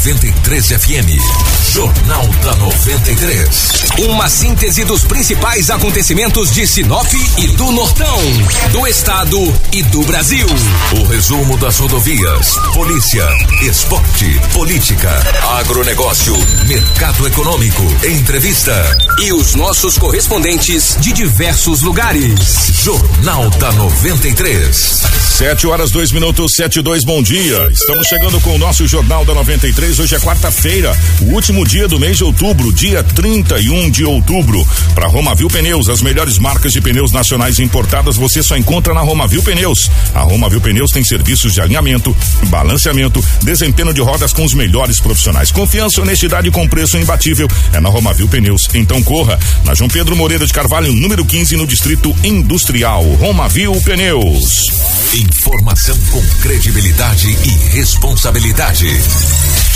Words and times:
93 0.00 0.66
FM. 0.66 1.20
Jornal 1.74 2.26
da 2.42 2.56
93. 2.56 3.48
Uma 3.98 4.30
síntese 4.30 4.82
dos 4.82 5.04
principais 5.04 5.68
acontecimentos 5.68 6.50
de 6.50 6.66
Sinop 6.66 7.06
e 7.36 7.46
do 7.48 7.70
Nortão, 7.70 8.18
do 8.72 8.86
estado 8.86 9.38
e 9.70 9.82
do 9.82 10.00
Brasil. 10.04 10.46
O 10.98 11.04
resumo 11.04 11.58
das 11.58 11.78
rodovias, 11.78 12.56
polícia, 12.72 13.28
esporte, 13.60 14.40
política, 14.54 15.10
agronegócio, 15.58 16.34
mercado 16.66 17.26
econômico, 17.26 17.82
entrevista 18.02 18.72
e 19.22 19.34
os 19.34 19.54
nossos 19.54 19.98
correspondentes 19.98 20.96
de 20.98 21.12
diversos 21.12 21.82
lugares. 21.82 22.72
Jornal 22.82 23.50
da 23.50 23.70
93. 23.72 25.02
Sete 25.40 25.66
horas, 25.66 25.90
dois 25.90 26.10
minutos, 26.10 26.54
sete 26.54 26.82
dois, 26.82 27.04
bom 27.04 27.22
dia. 27.22 27.68
Estamos 27.70 28.06
chegando 28.06 28.40
com 28.40 28.54
o 28.54 28.58
nosso 28.58 28.86
Jornal 28.86 29.24
da 29.24 29.34
93. 29.34 29.89
Hoje 29.98 30.14
é 30.14 30.20
quarta-feira, 30.20 30.96
o 31.20 31.34
último 31.34 31.66
dia 31.66 31.88
do 31.88 31.98
mês 31.98 32.16
de 32.16 32.24
outubro, 32.24 32.72
dia 32.72 33.02
31 33.02 33.90
de 33.90 34.04
outubro. 34.04 34.66
Para 34.94 35.08
Romavil 35.08 35.48
Pneus, 35.48 35.88
as 35.88 36.00
melhores 36.00 36.38
marcas 36.38 36.72
de 36.72 36.80
pneus 36.80 37.12
nacionais 37.12 37.58
importadas 37.58 38.16
você 38.16 38.42
só 38.42 38.56
encontra 38.56 38.94
na 38.94 39.00
Romavil 39.00 39.42
Pneus. 39.42 39.90
A 40.14 40.20
Romavil 40.20 40.60
Pneus 40.60 40.92
tem 40.92 41.04
serviços 41.04 41.52
de 41.52 41.60
alinhamento, 41.60 42.16
balanceamento, 42.46 43.22
desempenho 43.42 43.92
de 43.92 44.00
rodas 44.00 44.32
com 44.32 44.44
os 44.44 44.54
melhores 44.54 45.00
profissionais. 45.00 45.50
Confiança, 45.50 46.00
honestidade 46.00 46.50
com 46.50 46.68
preço 46.68 46.96
imbatível 46.96 47.48
é 47.72 47.80
na 47.80 47.88
Romavil 47.88 48.28
Pneus. 48.28 48.68
Então 48.74 49.02
corra 49.02 49.38
na 49.64 49.74
João 49.74 49.90
Pedro 49.90 50.16
Moreira 50.16 50.46
de 50.46 50.52
Carvalho, 50.52 50.92
número 50.92 51.24
15, 51.24 51.56
no 51.56 51.66
Distrito 51.66 52.14
Industrial. 52.22 53.02
Romavil 53.14 53.72
Pneus. 53.82 54.70
Informação 55.14 55.98
com 56.12 56.24
credibilidade 56.40 57.28
e 57.28 57.76
responsabilidade. 57.76 58.86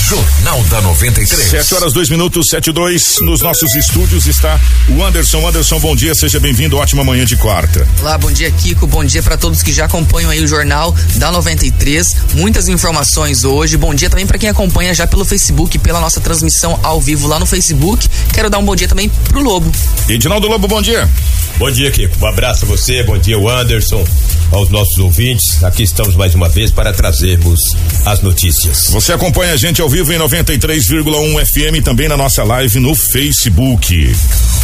Jornal 0.06 0.62
da 0.64 0.82
93. 0.82 1.48
7 1.48 1.74
horas, 1.76 1.94
2 1.94 2.10
minutos, 2.10 2.50
7 2.50 2.68
e 2.68 2.72
2. 2.74 3.20
Nos 3.22 3.40
nossos 3.40 3.74
estúdios 3.74 4.26
está 4.26 4.60
o 4.90 5.02
Anderson. 5.02 5.48
Anderson, 5.48 5.80
bom 5.80 5.96
dia, 5.96 6.14
seja 6.14 6.38
bem-vindo. 6.38 6.76
Ótima 6.76 7.02
manhã 7.02 7.24
de 7.24 7.38
quarta. 7.38 7.88
Olá, 8.02 8.18
bom 8.18 8.30
dia, 8.30 8.50
Kiko. 8.50 8.86
Bom 8.86 9.02
dia 9.02 9.22
para 9.22 9.38
todos 9.38 9.62
que 9.62 9.72
já 9.72 9.86
acompanham 9.86 10.28
aí 10.28 10.44
o 10.44 10.46
Jornal 10.46 10.94
da 11.14 11.32
93. 11.32 12.16
Muitas 12.34 12.68
informações 12.68 13.44
hoje. 13.44 13.78
Bom 13.78 13.94
dia 13.94 14.10
também 14.10 14.26
para 14.26 14.36
quem 14.36 14.50
acompanha 14.50 14.92
já 14.92 15.06
pelo 15.06 15.24
Facebook, 15.24 15.78
pela 15.78 16.00
nossa 16.00 16.20
transmissão 16.20 16.78
ao 16.82 17.00
vivo 17.00 17.26
lá 17.26 17.38
no 17.38 17.46
Facebook. 17.46 18.06
Quero 18.34 18.50
dar 18.50 18.58
um 18.58 18.64
bom 18.64 18.76
dia 18.76 18.86
também 18.86 19.08
pro 19.08 19.40
Lobo. 19.40 19.72
Edinaldo 20.06 20.46
Lobo, 20.48 20.68
bom 20.68 20.82
dia. 20.82 21.08
Bom 21.56 21.70
dia, 21.70 21.90
Kiko. 21.90 22.14
Um 22.20 22.28
abraço 22.28 22.66
a 22.66 22.68
você, 22.68 23.02
bom 23.04 23.16
dia, 23.16 23.38
o 23.38 23.48
Anderson, 23.48 24.04
aos 24.52 24.68
nossos 24.68 24.98
ouvintes. 24.98 25.64
Aqui 25.64 25.84
estamos 25.84 26.14
mais 26.14 26.34
uma 26.34 26.48
vez 26.48 26.70
para 26.70 26.92
trazermos 26.92 27.60
as 28.04 28.20
notícias. 28.20 28.88
Você 28.90 29.12
acompanha 29.12 29.54
a 29.54 29.56
gente 29.56 29.80
ao 29.80 29.93
vivo 29.94 30.12
em 30.12 30.18
93,1 30.18 31.46
FM 31.46 31.84
também 31.84 32.08
na 32.08 32.16
nossa 32.16 32.42
live 32.42 32.80
no 32.80 32.96
Facebook. 32.96 34.12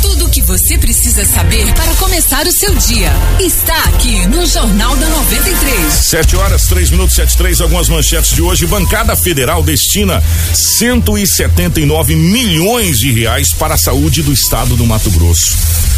Tudo 0.02 0.26
o 0.26 0.28
que 0.28 0.42
você 0.42 0.76
precisa 0.76 1.24
saber 1.24 1.72
para 1.74 1.94
começar 1.94 2.48
o 2.48 2.50
seu 2.50 2.74
dia 2.74 3.12
está 3.38 3.78
aqui 3.84 4.26
no 4.26 4.44
Jornal 4.44 4.96
da 4.96 5.08
93. 5.08 5.92
7 5.92 6.34
horas, 6.34 6.66
3 6.66 6.90
minutos, 6.90 7.14
7 7.14 7.36
três. 7.36 7.60
Algumas 7.60 7.88
manchetes 7.88 8.34
de 8.34 8.42
hoje. 8.42 8.66
Bancada 8.66 9.14
Federal 9.14 9.62
destina 9.62 10.20
179 10.52 12.16
milhões 12.16 12.98
de 12.98 13.12
reais 13.12 13.52
para 13.52 13.74
a 13.74 13.78
saúde 13.78 14.22
do 14.22 14.32
estado 14.32 14.74
do 14.74 14.84
Mato 14.84 15.12
Grosso. 15.12 15.56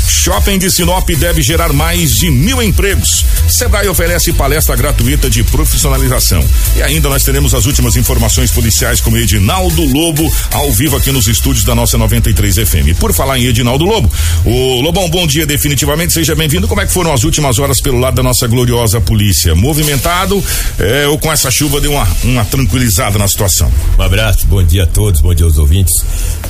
Shopping 0.09 0.59
de 0.59 0.71
Sinop 0.71 1.09
deve 1.09 1.43
gerar 1.43 1.73
mais 1.73 2.17
de 2.17 2.31
mil 2.31 2.63
empregos. 2.63 3.25
Sebrae 3.49 3.89
oferece 3.89 4.33
palestra 4.33 4.77
gratuita 4.77 5.29
de 5.29 5.43
profissionalização. 5.43 6.45
E 6.77 6.83
ainda 6.83 7.09
nós 7.09 7.25
teremos 7.25 7.55
as 7.55 7.67
últimas 7.67 7.97
informações 7.97 8.51
policiais 8.51 9.01
com 9.01 9.11
Edinaldo 9.23 9.85
Lobo, 9.85 10.31
ao 10.51 10.71
vivo 10.73 10.97
aqui 10.97 11.13
nos 11.13 11.29
estúdios 11.29 11.65
da 11.65 11.75
nossa 11.75 11.97
93 11.97 12.57
FM. 12.57 12.99
Por 12.99 13.13
falar 13.13 13.39
em 13.39 13.47
Edinaldo 13.47 13.85
Lobo, 13.85 14.11
o 14.45 14.81
Lobão, 14.81 15.09
bom 15.09 15.27
dia 15.27 15.47
definitivamente, 15.47 16.13
seja 16.13 16.35
bem-vindo. 16.35 16.67
Como 16.67 16.81
é 16.81 16.87
que 16.87 16.93
foram 16.93 17.13
as 17.13 17.23
últimas 17.23 17.59
horas 17.59 17.81
pelo 17.81 17.99
lado 17.99 18.15
da 18.15 18.23
nossa 18.23 18.47
gloriosa 18.49 19.01
polícia? 19.01 19.55
Movimentado 19.55 20.43
é, 20.79 21.07
ou 21.07 21.19
com 21.19 21.33
essa 21.33 21.51
chuva 21.51 21.81
deu 21.81 21.93
uma, 21.93 22.09
uma 22.25 22.45
tranquilizada 22.45 23.19
na 23.19 23.29
situação? 23.29 23.71
Um 23.97 24.03
abraço, 24.03 24.47
bom 24.47 24.63
dia 24.63 24.83
a 24.83 24.87
todos, 24.87 25.21
bom 25.21 25.35
dia 25.35 25.47
aos 25.47 25.57
ouvintes. 25.57 26.05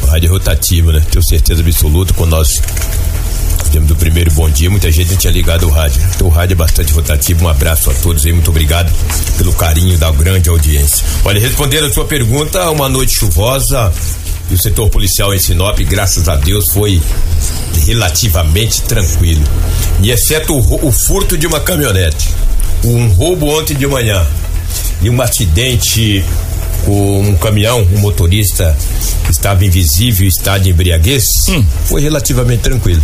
Rádio 0.09 0.31
Rotativa, 0.31 0.93
né? 0.93 1.03
Tenho 1.11 1.23
certeza 1.23 1.61
absoluta 1.61 2.15
com 2.15 2.25
nós 2.25 2.61
Fizemos 3.73 3.89
do 3.89 3.97
primeiro 3.97 4.31
bom 4.33 4.51
dia, 4.51 4.69
muita 4.69 4.93
gente 4.93 5.17
tinha 5.17 5.33
ligado 5.33 5.67
o 5.67 5.71
rádio. 5.71 6.03
Então 6.15 6.27
o 6.27 6.31
rádio 6.31 6.53
é 6.53 6.57
bastante 6.57 6.93
rotativo. 6.93 7.47
Um 7.47 7.49
abraço 7.49 7.91
a 7.91 7.95
todos 7.95 8.27
aí, 8.27 8.31
muito 8.31 8.51
obrigado 8.51 8.93
pelo 9.39 9.51
carinho 9.55 9.97
da 9.97 10.11
grande 10.11 10.51
audiência. 10.51 11.03
Olha, 11.25 11.41
respondendo 11.41 11.87
a 11.87 11.91
sua 11.91 12.05
pergunta, 12.05 12.71
uma 12.71 12.87
noite 12.87 13.15
chuvosa 13.15 13.91
e 14.51 14.55
o 14.55 14.59
setor 14.59 14.91
policial 14.91 15.33
em 15.33 15.39
Sinop, 15.39 15.79
graças 15.85 16.29
a 16.29 16.37
Deus, 16.37 16.71
foi 16.71 17.01
relativamente 17.87 18.83
tranquilo. 18.83 19.43
E 20.03 20.11
exceto 20.11 20.55
o, 20.55 20.89
o 20.89 20.93
furto 20.93 21.39
de 21.39 21.47
uma 21.47 21.59
caminhonete, 21.59 22.29
um 22.85 23.09
roubo 23.15 23.47
ontem 23.59 23.75
de 23.75 23.87
manhã 23.87 24.23
e 25.01 25.09
um 25.09 25.23
acidente 25.23 26.23
um 26.91 27.37
caminhão, 27.37 27.87
um 27.93 27.99
motorista 27.99 28.77
que 29.25 29.31
estava 29.31 29.65
invisível, 29.65 30.27
estado 30.27 30.65
de 30.65 30.71
embriaguez, 30.71 31.25
hum. 31.49 31.65
foi 31.87 32.01
relativamente 32.01 32.63
tranquilo, 32.63 33.03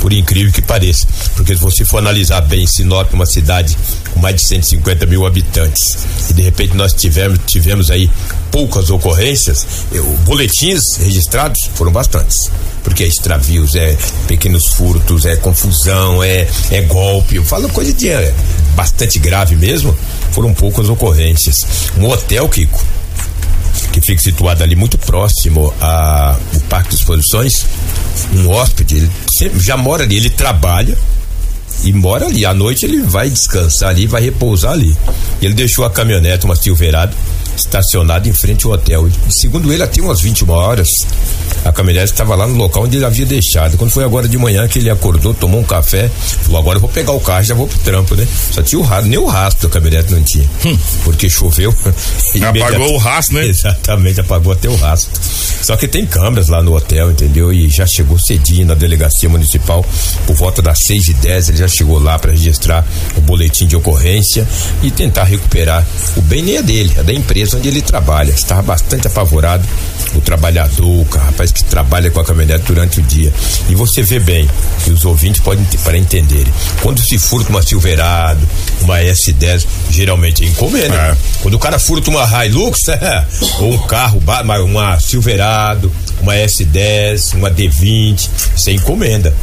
por 0.00 0.12
incrível 0.12 0.52
que 0.52 0.62
pareça. 0.62 1.06
Porque 1.34 1.54
se 1.54 1.60
você 1.60 1.84
for 1.84 1.98
analisar 1.98 2.40
bem, 2.42 2.66
Sinop, 2.66 3.12
uma 3.12 3.26
cidade 3.26 3.76
com 4.12 4.20
mais 4.20 4.36
de 4.36 4.42
150 4.42 5.06
mil 5.06 5.26
habitantes, 5.26 5.98
e 6.30 6.32
de 6.32 6.42
repente 6.42 6.74
nós 6.74 6.92
tivemos, 6.92 7.38
tivemos 7.46 7.90
aí 7.90 8.10
poucas 8.50 8.90
ocorrências, 8.90 9.66
eu, 9.92 10.04
boletins 10.24 10.96
registrados 10.96 11.58
foram 11.74 11.92
bastantes 11.92 12.50
porque 12.88 13.04
é 13.04 13.06
extravios, 13.06 13.74
é 13.74 13.96
pequenos 14.26 14.68
furtos, 14.68 15.26
é 15.26 15.36
confusão, 15.36 16.22
é, 16.22 16.48
é 16.70 16.80
golpe. 16.82 17.36
Eu 17.36 17.44
falo 17.44 17.68
coisa 17.68 17.92
de 17.92 18.08
é, 18.08 18.32
bastante 18.74 19.18
grave 19.18 19.56
mesmo. 19.56 19.94
Foram 20.32 20.54
poucas 20.54 20.88
ocorrências. 20.88 21.56
Um 21.98 22.08
hotel, 22.08 22.48
Kiko, 22.48 22.82
que 24.00 24.06
fica 24.06 24.22
situado 24.22 24.62
ali 24.62 24.76
muito 24.76 24.98
próximo 24.98 25.72
ao 25.80 26.60
Parque 26.68 26.90
de 26.90 26.96
Exposições, 26.96 27.66
um 28.34 28.48
hóspede, 28.50 28.96
ele 28.96 29.10
sempre, 29.36 29.60
já 29.60 29.76
mora 29.76 30.04
ali, 30.04 30.16
ele 30.16 30.30
trabalha 30.30 30.96
e 31.84 31.92
mora 31.92 32.26
ali. 32.26 32.44
À 32.44 32.52
noite 32.52 32.84
ele 32.84 33.02
vai 33.02 33.30
descansar 33.30 33.90
ali, 33.90 34.06
vai 34.06 34.22
repousar 34.22 34.72
ali. 34.72 34.96
Ele 35.40 35.54
deixou 35.54 35.84
a 35.84 35.90
caminhonete, 35.90 36.44
uma 36.44 36.56
Silverado, 36.56 37.14
estacionado 37.56 38.28
em 38.28 38.32
frente 38.32 38.66
ao 38.66 38.72
hotel. 38.72 39.08
E, 39.08 39.12
segundo 39.32 39.72
ele, 39.72 39.82
até 39.82 40.00
umas 40.00 40.20
21 40.20 40.50
horas, 40.50 40.88
a 41.64 41.72
caminhonete 41.72 42.12
estava 42.12 42.34
lá 42.34 42.46
no 42.46 42.54
local 42.54 42.84
onde 42.84 42.96
ele 42.96 43.04
havia 43.04 43.26
deixado. 43.26 43.76
Quando 43.76 43.90
foi 43.90 44.04
agora 44.04 44.28
de 44.28 44.38
manhã 44.38 44.66
que 44.68 44.78
ele 44.78 44.90
acordou, 44.90 45.34
tomou 45.34 45.60
um 45.60 45.64
café, 45.64 46.10
falou: 46.42 46.60
agora 46.60 46.76
eu 46.76 46.80
vou 46.80 46.90
pegar 46.90 47.12
o 47.12 47.20
carro 47.20 47.44
já 47.44 47.54
vou 47.54 47.66
pro 47.66 47.78
trampo, 47.78 48.14
né? 48.14 48.26
Só 48.50 48.62
tinha 48.62 48.78
o 48.78 48.82
rastro, 48.82 49.08
nem 49.08 49.18
o 49.18 49.26
rastro 49.26 49.68
da 49.68 49.74
caminhonete 49.74 50.12
não 50.12 50.22
tinha. 50.22 50.48
Hum. 50.64 50.78
Porque 51.04 51.28
choveu. 51.28 51.74
apagou 52.48 52.94
o 52.94 52.98
rastro, 52.98 53.36
né? 53.36 53.46
Exatamente, 53.46 54.20
apagou 54.20 54.52
até 54.52 54.68
o 54.68 54.76
rastro. 54.76 55.10
Só 55.62 55.76
que 55.76 55.88
tem 55.88 56.06
câmeras 56.06 56.48
lá 56.48 56.62
no 56.62 56.74
hotel, 56.74 57.10
entendeu? 57.10 57.52
E 57.52 57.68
já 57.68 57.86
chegou 57.86 58.18
cedinho 58.18 58.66
na 58.66 58.74
delegacia 58.74 59.28
municipal, 59.28 59.84
por 60.26 60.36
volta 60.36 60.62
das 60.62 60.78
6 60.86 61.08
e 61.08 61.14
10 61.14 61.48
ele 61.50 61.58
já 61.58 61.68
chegou 61.68 61.98
lá 61.98 62.18
para 62.18 62.30
registrar 62.30 62.86
o 63.16 63.20
boletim 63.20 63.66
de 63.66 63.76
ocorrência 63.76 64.46
e 64.82 64.90
tentar 64.90 65.24
recuperar 65.24 65.86
o 66.16 66.22
bem 66.22 66.42
nem 66.42 66.56
é 66.56 66.62
dele, 66.62 66.92
é 66.96 67.02
da 67.02 67.12
empresa 67.12 67.56
onde 67.56 67.68
ele 67.68 67.82
trabalha. 67.82 68.30
Estava 68.30 68.62
bastante 68.62 69.06
apavorado 69.06 69.66
o 70.14 70.20
trabalhador, 70.20 70.86
o 70.86 71.06
rapaz 71.10 71.47
que 71.52 71.64
trabalha 71.64 72.10
com 72.10 72.20
a 72.20 72.24
caminhonete 72.24 72.64
durante 72.66 73.00
o 73.00 73.02
dia. 73.02 73.32
E 73.68 73.74
você 73.74 74.02
vê 74.02 74.18
bem, 74.18 74.48
que 74.84 74.90
os 74.90 75.04
ouvintes 75.04 75.40
podem 75.40 75.64
para 75.84 75.96
entenderem. 75.96 76.52
Quando 76.82 77.00
se 77.00 77.18
furta 77.18 77.50
uma 77.50 77.62
Silverado, 77.62 78.46
uma 78.80 78.98
S10, 79.00 79.66
geralmente 79.90 80.44
é 80.44 80.48
encomenda. 80.48 80.94
É. 80.94 81.16
Quando 81.42 81.54
o 81.54 81.58
cara 81.58 81.78
furta 81.78 82.10
uma 82.10 82.24
Hilux, 82.44 82.88
é, 82.88 83.26
ou 83.60 83.74
um 83.74 83.78
carro, 83.86 84.22
uma 84.64 85.00
Silverado, 85.00 85.92
uma 86.20 86.34
S10, 86.34 87.34
uma 87.34 87.50
D20, 87.50 88.28
isso 88.56 88.70
é 88.70 88.72
encomenda. 88.72 89.34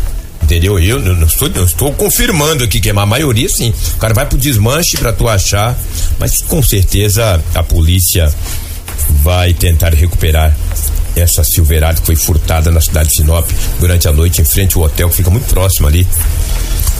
Entendeu? 0.46 0.80
Eu 0.80 1.00
não 1.00 1.26
estou, 1.26 1.50
não 1.50 1.66
estou 1.66 1.92
confirmando 1.94 2.64
aqui 2.64 2.80
que 2.80 2.90
é 2.90 2.92
a 2.92 3.06
maioria 3.06 3.50
sim. 3.50 3.74
O 3.96 3.98
cara 3.98 4.14
vai 4.14 4.28
pro 4.28 4.38
desmanche 4.38 4.96
para 4.96 5.12
tu 5.12 5.28
achar, 5.28 5.76
mas 6.20 6.42
com 6.42 6.62
certeza 6.62 7.44
a 7.56 7.64
polícia 7.64 8.32
vai 9.24 9.56
tentar 9.56 9.94
recuperar 9.96 10.56
essa 11.16 11.44
Silverado 11.44 12.02
que 12.02 12.08
foi 12.08 12.16
furtada 12.16 12.72
na 12.72 12.82
cidade 12.82 13.10
de 13.10 13.16
Sinop 13.16 13.50
durante 13.80 14.08
a 14.08 14.12
noite 14.12 14.42
em 14.42 14.46
frente 14.46 14.78
ao 14.78 14.84
hotel 14.84 15.10
que 15.10 15.16
fica 15.16 15.30
muito 15.30 15.48
próximo 15.48 15.88
ali 15.88 16.08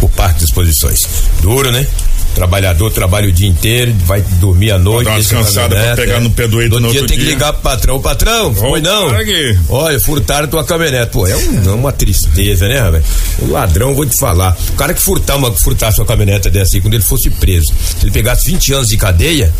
o 0.02 0.10
Parque 0.10 0.40
de 0.40 0.46
Exposições. 0.46 1.02
Duro, 1.42 1.72
né? 1.72 1.88
Trabalhador 2.36 2.92
trabalha 2.92 3.28
o 3.28 3.32
dia 3.32 3.48
inteiro, 3.48 3.94
vai 4.06 4.22
dormir 4.40 4.72
à 4.72 4.78
noite. 4.78 5.06
Dar 5.06 5.12
uma 5.12 5.18
descansada 5.20 5.76
pra 5.76 5.96
pegar 5.96 6.20
no 6.20 6.30
pé 6.30 6.48
do 6.48 6.62
eito 6.62 6.80
no 6.80 6.92
dia 6.92 7.02
outro 7.02 7.08
tem 7.08 7.18
que 7.18 7.24
dia. 7.24 7.34
ligar 7.34 7.54
pro 7.54 7.62
patrão. 7.64 8.00
Patrão, 8.02 8.54
foi 8.54 8.82
não? 8.82 9.10
Olha, 9.70 10.00
furtaram 10.00 10.48
tua 10.48 10.64
caminhonete. 10.64 11.12
Pô, 11.12 11.26
é, 11.26 11.36
um- 11.36 11.64
é 11.66 11.72
uma 11.74 11.92
tristeza, 11.92 12.68
né, 12.68 12.92
velho? 12.92 13.04
O 13.40 13.50
ladrão, 13.52 13.96
vou 13.96 14.06
te 14.06 14.18
falar. 14.20 14.56
O 14.70 14.74
cara 14.74 14.94
que 14.94 15.02
furtar 15.02 15.36
uma, 15.38 15.52
furtasse 15.52 16.00
uma 16.00 16.06
caminhonete 16.06 16.50
dessa 16.50 16.76
aí, 16.76 16.82
quando 16.82 16.94
ele 16.94 17.04
fosse 17.04 17.30
preso, 17.30 17.68
se 17.68 18.04
ele 18.04 18.12
pegasse 18.12 18.46
20 18.52 18.74
anos 18.74 18.88
de 18.90 18.98
cadeia, 18.98 19.52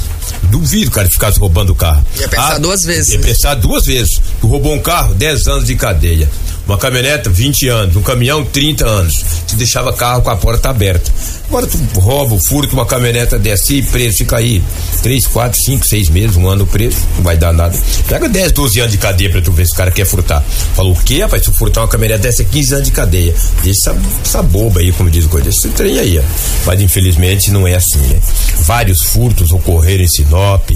duvido, 0.44 0.92
cara, 0.92 1.08
que 1.08 1.14
ficasse 1.14 1.40
roubando 1.40 1.72
o 1.72 1.76
carro. 1.76 2.06
Ia 2.20 2.28
pensar 2.28 2.60
duas 2.60 2.84
vezes, 2.84 3.14
Ia 3.14 3.20
né? 3.20 3.28
pensar 3.28 3.54
duas 3.56 3.86
vezes. 3.86 4.22
Tu 4.42 4.48
roubou 4.48 4.74
um 4.74 4.80
carro, 4.80 5.14
10 5.16 5.48
anos 5.48 5.66
de 5.66 5.76
cadeia. 5.76 6.30
Uma 6.68 6.78
caminhonete, 6.78 7.30
20 7.30 7.68
anos. 7.68 7.96
Um 7.96 8.02
caminhão, 8.02 8.44
30 8.44 8.86
anos. 8.86 9.24
Tu 9.48 9.56
deixava 9.56 9.94
carro 9.94 10.22
com 10.22 10.30
a 10.30 10.36
porta 10.36 10.70
aberta. 10.70 11.12
Agora 11.48 11.68
tu 11.68 11.78
rouba, 12.00 12.40
furta 12.40 12.74
uma 12.74 12.86
caminhonete 12.86 13.38
dessa 13.38 13.72
e 13.72 13.84
preso, 13.84 14.18
fica 14.18 14.38
aí 14.38 14.64
3, 15.04 15.28
4, 15.28 15.62
5, 15.62 15.88
6 15.88 16.10
meses, 16.10 16.38
um 16.38 16.48
ano 16.48 16.66
preso, 16.66 16.98
não 17.16 17.24
vai 17.24 17.38
dar 17.38 17.54
nada. 17.54 17.78
Pega 18.08 18.28
10, 18.28 18.52
12 18.52 18.80
anos 18.80 18.92
de 18.92 18.98
cadeia 18.98 19.30
pra 19.30 19.42
tu 19.42 19.52
ver 19.52 19.68
se 19.68 19.74
o 19.74 19.76
cara 19.76 19.92
quer 19.92 20.06
furtar. 20.06 20.44
Falou, 20.76 20.94
o 20.94 21.04
quê, 21.04 21.22
rapaz? 21.22 21.46
Se 21.46 21.52
furtar 21.52 21.82
uma 21.82 21.88
caminhonete 21.88 22.24
dessa, 22.24 22.42
é 22.42 22.46
15 22.46 22.74
anos 22.74 22.86
de 22.86 22.92
cadeia. 22.92 23.36
Deixa 23.64 23.92
essa, 23.92 24.02
essa 24.24 24.42
boba 24.42 24.80
aí, 24.80 24.92
como 24.92 25.10
diz 25.10 25.26
o 25.26 25.30
coisa. 25.30 25.50
Esse 25.50 25.70
trem 25.70 26.00
aí, 26.00 26.18
ó. 26.18 26.24
Mas 26.66 26.82
infelizmente 26.82 27.52
não 27.52 27.68
é 27.68 27.76
assim, 27.76 28.00
né? 28.00 28.20
Vários 28.62 29.04
furtos 29.04 29.52
ocorreram 29.52 30.04
em 30.04 30.08
Sinop, 30.08 30.68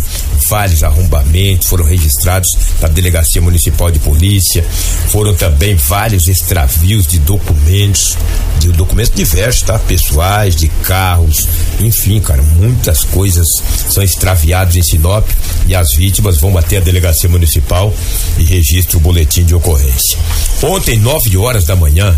vários 0.48 0.84
arrombamentos 0.84 1.68
foram 1.68 1.84
registrados 1.84 2.50
na 2.80 2.88
Delegacia 2.88 3.42
Municipal 3.42 3.90
de 3.90 3.98
Polícia, 4.00 4.64
foram 5.08 5.34
também 5.34 5.79
vários 5.88 6.28
extravios 6.28 7.08
de 7.08 7.20
documentos, 7.20 8.18
de 8.60 8.72
documentos 8.72 9.12
diversos, 9.16 9.64
tá? 9.64 9.80
Pessoais, 9.80 10.56
de 10.56 10.68
carros, 10.84 11.48
enfim, 11.80 12.20
cara, 12.20 12.42
muitas 12.42 13.04
coisas 13.04 13.48
são 13.90 14.04
extraviadas 14.04 14.76
em 14.76 14.84
Sinop 14.84 15.28
e 15.68 15.76
as 15.76 15.94
vítimas 15.96 16.38
vão 16.38 16.58
até 16.58 16.78
a 16.78 16.82
Delegacia 16.82 17.30
Municipal 17.30 17.94
e 18.38 18.44
registram 18.44 19.00
o 19.00 19.04
boletim 19.04 19.44
de 19.44 19.56
ocorrência. 19.56 20.18
Ontem, 20.62 21.00
nove 21.00 21.36
horas 21.38 21.66
da 21.66 21.76
manhã, 21.76 22.16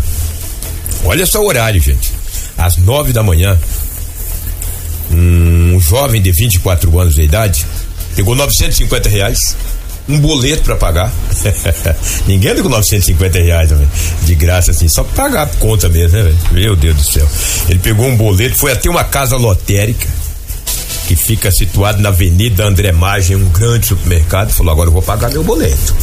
olha 1.04 1.24
só 1.26 1.40
o 1.40 1.46
horário, 1.46 1.80
gente, 1.80 2.12
às 2.58 2.76
nove 2.76 3.12
da 3.12 3.22
manhã, 3.22 3.58
um 5.10 5.78
jovem 5.80 6.20
de 6.20 6.32
24 6.32 6.98
anos 6.98 7.14
de 7.14 7.22
idade 7.22 7.66
pegou 8.14 8.34
950 8.34 9.08
reais, 9.08 9.56
um 10.08 10.18
boleto 10.18 10.62
pra 10.62 10.76
pagar. 10.76 11.12
Ninguém 12.26 12.52
anda 12.52 12.62
com 12.62 12.68
950 12.68 13.38
reais, 13.38 13.70
velho? 13.70 13.88
De 14.22 14.34
graça, 14.34 14.70
assim, 14.70 14.88
só 14.88 15.04
pra 15.04 15.24
pagar 15.24 15.42
a 15.42 15.46
conta 15.46 15.88
mesmo, 15.88 16.16
né, 16.16 16.24
velho? 16.24 16.38
Meu 16.50 16.76
Deus 16.76 16.96
do 16.96 17.04
céu. 17.04 17.28
Ele 17.68 17.78
pegou 17.78 18.06
um 18.06 18.16
boleto, 18.16 18.56
foi 18.56 18.72
até 18.72 18.90
uma 18.90 19.04
casa 19.04 19.36
lotérica 19.36 20.08
que 21.06 21.16
fica 21.16 21.50
situado 21.50 22.00
na 22.00 22.08
Avenida 22.08 22.64
André 22.64 22.92
Magem, 22.92 23.36
um 23.36 23.48
grande 23.48 23.86
supermercado, 23.86 24.50
falou: 24.50 24.72
agora 24.72 24.88
eu 24.88 24.92
vou 24.92 25.02
pagar 25.02 25.30
meu 25.30 25.44
boleto. 25.44 25.94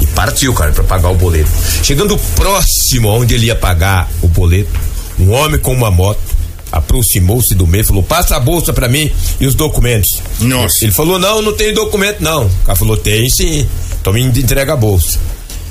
E 0.00 0.06
partiu, 0.06 0.52
cara, 0.52 0.72
pra 0.72 0.84
pagar 0.84 1.08
o 1.08 1.14
boleto. 1.14 1.50
Chegando 1.82 2.18
próximo 2.34 3.08
onde 3.08 3.34
ele 3.34 3.46
ia 3.46 3.54
pagar 3.54 4.08
o 4.22 4.28
boleto, 4.28 4.70
um 5.18 5.32
homem 5.32 5.58
com 5.58 5.72
uma 5.72 5.90
moto 5.90 6.35
aproximou-se 6.76 7.54
do 7.54 7.66
meio 7.66 7.82
e 7.82 7.84
falou: 7.84 8.02
passa 8.02 8.36
a 8.36 8.40
bolsa 8.40 8.72
pra 8.72 8.88
mim 8.88 9.10
e 9.40 9.46
os 9.46 9.54
documentos. 9.54 10.22
Nossa. 10.40 10.84
Ele 10.84 10.92
falou: 10.92 11.18
não, 11.18 11.42
não 11.42 11.52
tem 11.52 11.72
documento, 11.72 12.20
não. 12.22 12.46
O 12.46 12.64
cara 12.64 12.76
falou: 12.76 12.96
tem 12.96 13.28
sim. 13.30 13.66
Então 14.00 14.12
me 14.12 14.22
entrega 14.22 14.72
a 14.74 14.76
bolsa. 14.76 15.18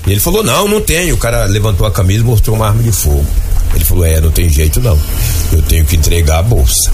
E 0.07 0.11
ele 0.11 0.19
falou: 0.19 0.43
não, 0.43 0.67
não 0.67 0.81
tem. 0.81 1.11
O 1.11 1.17
cara 1.17 1.45
levantou 1.45 1.85
a 1.85 1.91
camisa 1.91 2.21
e 2.21 2.25
mostrou 2.25 2.55
uma 2.55 2.67
arma 2.67 2.83
de 2.83 2.91
fogo. 2.91 3.25
Ele 3.75 3.83
falou: 3.83 4.05
é, 4.05 4.19
não 4.21 4.31
tem 4.31 4.49
jeito 4.49 4.79
não. 4.79 4.99
Eu 5.51 5.61
tenho 5.61 5.85
que 5.85 5.95
entregar 5.95 6.39
a 6.39 6.43
bolsa. 6.43 6.91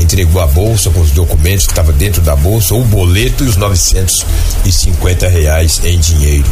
Entregou 0.00 0.40
a 0.40 0.46
bolsa 0.46 0.90
com 0.90 1.00
os 1.00 1.10
documentos 1.12 1.66
que 1.66 1.72
estavam 1.72 1.94
dentro 1.94 2.20
da 2.22 2.34
bolsa, 2.34 2.74
o 2.74 2.82
boleto 2.84 3.44
e 3.44 3.48
os 3.48 3.56
950 3.56 5.28
reais 5.28 5.80
em 5.84 5.98
dinheiro. 5.98 6.46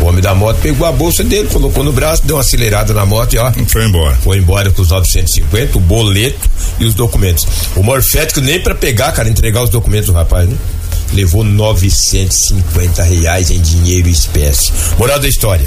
O 0.00 0.04
homem 0.06 0.22
da 0.22 0.34
moto 0.34 0.58
pegou 0.60 0.86
a 0.86 0.92
bolsa 0.92 1.24
dele, 1.24 1.48
colocou 1.48 1.82
no 1.82 1.92
braço, 1.92 2.24
deu 2.24 2.36
uma 2.36 2.42
acelerada 2.42 2.92
na 2.92 3.06
moto 3.06 3.34
e 3.34 3.38
ó. 3.38 3.50
Foi 3.66 3.84
embora. 3.84 4.16
Foi 4.16 4.38
embora 4.38 4.70
com 4.70 4.82
os 4.82 4.90
950, 4.90 5.78
o 5.78 5.80
boleto 5.80 6.48
e 6.78 6.84
os 6.84 6.94
documentos. 6.94 7.46
O 7.74 7.82
morfético 7.82 8.40
nem 8.40 8.60
pra 8.60 8.74
pegar, 8.74 9.12
cara, 9.12 9.28
entregar 9.28 9.62
os 9.62 9.70
documentos 9.70 10.06
do 10.06 10.12
rapaz, 10.12 10.48
né? 10.48 10.56
Levou 11.12 11.42
950 11.42 13.02
reais 13.02 13.50
em 13.50 13.60
dinheiro 13.60 14.08
e 14.08 14.12
espécie. 14.12 14.72
Moral 14.98 15.18
da 15.18 15.26
história. 15.26 15.66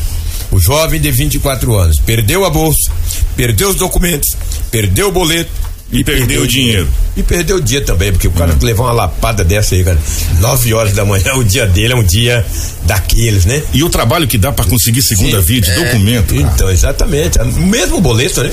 O 0.51 0.59
jovem 0.59 0.99
de 0.99 1.09
24 1.09 1.75
anos 1.77 1.99
perdeu 1.99 2.43
a 2.45 2.49
bolsa, 2.49 2.91
perdeu 3.35 3.69
os 3.69 3.75
documentos, 3.75 4.35
perdeu 4.69 5.07
o 5.07 5.11
boleto 5.11 5.49
E 5.91 6.03
perdeu 6.03 6.43
o 6.43 6.47
dinheiro. 6.47 6.87
E 7.17 7.23
perdeu 7.23 7.57
o 7.57 7.61
dia 7.61 7.81
também, 7.81 8.11
porque 8.11 8.27
o 8.27 8.31
cara 8.31 8.53
que 8.53 8.63
levar 8.63 8.83
uma 8.83 8.93
lapada 8.93 9.43
dessa 9.43 9.75
aí, 9.75 9.83
cara, 9.83 9.99
9 10.39 10.73
horas 10.73 10.93
da 10.93 11.03
manhã, 11.03 11.33
o 11.35 11.43
dia 11.43 11.67
dele 11.67 11.93
é 11.93 11.95
um 11.95 12.03
dia 12.03 12.45
daqueles, 12.83 13.45
né? 13.45 13.61
E 13.73 13.83
o 13.83 13.89
trabalho 13.89 14.27
que 14.27 14.37
dá 14.37 14.51
pra 14.51 14.63
conseguir 14.65 15.01
segunda 15.01 15.39
Sim, 15.39 15.45
via 15.45 15.61
de 15.61 15.71
é, 15.71 15.75
documento, 15.75 16.33
cara. 16.33 16.41
Então, 16.53 16.69
exatamente. 16.69 17.37
O 17.39 17.65
mesmo 17.67 17.99
boleto, 17.99 18.41
né? 18.41 18.51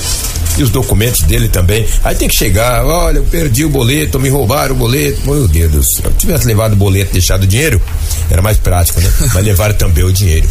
E 0.57 0.63
os 0.63 0.69
documentos 0.69 1.21
dele 1.21 1.47
também. 1.47 1.85
Aí 2.03 2.15
tem 2.15 2.27
que 2.27 2.35
chegar, 2.35 2.85
olha, 2.85 3.19
eu 3.19 3.23
perdi 3.23 3.63
o 3.63 3.69
boleto, 3.69 4.19
me 4.19 4.27
roubaram 4.27 4.75
o 4.75 4.77
boleto. 4.77 5.21
Meu 5.25 5.47
Deus 5.47 5.71
do 5.71 5.83
céu. 5.83 6.01
Se 6.01 6.07
eu 6.07 6.11
tivesse 6.13 6.45
levado 6.45 6.73
o 6.73 6.75
boleto 6.75 7.11
e 7.11 7.13
deixado 7.13 7.43
o 7.43 7.47
dinheiro, 7.47 7.81
era 8.29 8.41
mais 8.41 8.57
prático, 8.57 8.99
né? 8.99 9.09
Mas 9.33 9.45
levaram 9.45 9.75
também 9.75 10.03
o 10.03 10.11
dinheiro. 10.11 10.47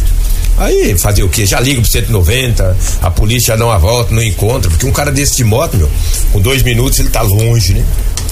Aí 0.57 0.97
fazer 0.97 1.23
o 1.23 1.29
quê? 1.29 1.45
Já 1.45 1.59
liga 1.59 1.81
pro 1.81 1.89
190, 1.89 2.77
a 3.01 3.11
polícia 3.11 3.55
dá 3.55 3.65
uma 3.65 3.79
volta, 3.79 4.13
não 4.13 4.21
encontra, 4.21 4.69
porque 4.69 4.85
um 4.85 4.91
cara 4.91 5.11
desse 5.11 5.37
de 5.37 5.43
moto, 5.43 5.77
meu, 5.77 5.89
com 6.31 6.41
dois 6.41 6.61
minutos 6.63 6.99
ele 6.99 7.09
tá 7.09 7.21
longe, 7.21 7.73
né? 7.73 7.85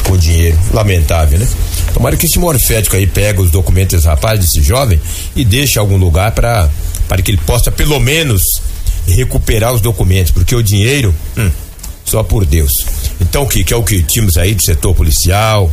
Com 0.03 0.13
o 0.13 0.17
dinheiro. 0.17 0.57
Lamentável, 0.73 1.39
né? 1.39 1.47
Tomara 1.93 2.17
que 2.17 2.25
esse 2.25 2.37
morfético 2.37 2.95
aí 2.95 3.07
pega 3.07 3.41
os 3.41 3.49
documentos 3.49 3.95
desse 3.95 4.07
rapaz, 4.07 4.39
desse 4.39 4.61
jovem, 4.61 4.99
e 5.35 5.45
deixe 5.45 5.79
algum 5.79 5.97
lugar 5.97 6.31
para 6.31 6.69
para 7.07 7.21
que 7.21 7.31
ele 7.31 7.39
possa 7.45 7.71
pelo 7.71 7.99
menos 7.99 8.61
recuperar 9.07 9.73
os 9.73 9.79
documentos, 9.79 10.31
porque 10.31 10.53
o 10.53 10.61
dinheiro, 10.61 11.15
hum, 11.37 11.49
só 12.03 12.23
por 12.23 12.45
Deus. 12.45 12.85
Então 13.21 13.43
o 13.43 13.47
que, 13.47 13.63
que 13.63 13.73
é 13.73 13.77
o 13.77 13.83
que 13.83 14.03
tínhamos 14.03 14.37
aí 14.37 14.53
do 14.53 14.61
setor 14.61 14.93
policial, 14.93 15.71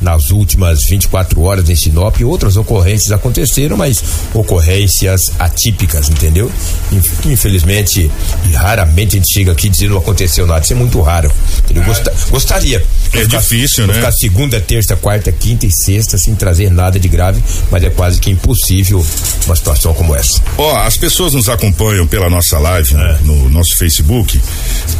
nas 0.00 0.30
últimas 0.30 0.84
24 0.84 1.40
horas 1.42 1.68
em 1.68 1.76
Sinop, 1.76 2.20
outras 2.24 2.56
ocorrências 2.56 3.10
aconteceram, 3.12 3.76
mas 3.76 4.02
ocorrências 4.32 5.22
atípicas, 5.38 6.08
entendeu? 6.08 6.50
Inf- 6.92 7.24
Infelizmente, 7.26 8.10
e 8.48 8.52
raramente 8.52 9.16
a 9.16 9.20
gente 9.20 9.32
chega 9.32 9.52
aqui 9.52 9.68
dizendo 9.68 9.92
não 9.94 9.98
aconteceu 10.00 10.46
nada, 10.46 10.62
isso 10.64 10.72
é 10.72 10.76
muito 10.76 11.00
raro. 11.00 11.30
entendeu? 11.64 11.82
Gosta- 11.84 12.12
gostaria. 12.30 12.84
É 13.12 13.20
Ficar- 13.22 13.38
difícil, 13.38 13.86
né? 13.86 13.94
Ficar 13.94 14.12
segunda, 14.12 14.60
terça, 14.60 14.96
quarta, 14.96 15.30
quinta 15.32 15.66
e 15.66 15.70
sexta 15.72 16.18
sem 16.18 16.34
trazer 16.34 16.70
nada 16.70 16.98
de 16.98 17.08
grave, 17.08 17.42
mas 17.70 17.82
é 17.82 17.90
quase 17.90 18.20
que 18.20 18.30
impossível 18.30 19.04
uma 19.46 19.56
situação 19.56 19.94
como 19.94 20.14
essa. 20.14 20.40
Ó, 20.58 20.76
as 20.78 20.96
pessoas 20.96 21.32
nos 21.32 21.48
acompanham 21.48 22.06
pela 22.06 22.28
nossa 22.28 22.58
live 22.58 22.94
É. 22.94 23.18
no, 23.22 23.34
no 23.44 23.48
nosso 23.50 23.76
Facebook 23.78 24.40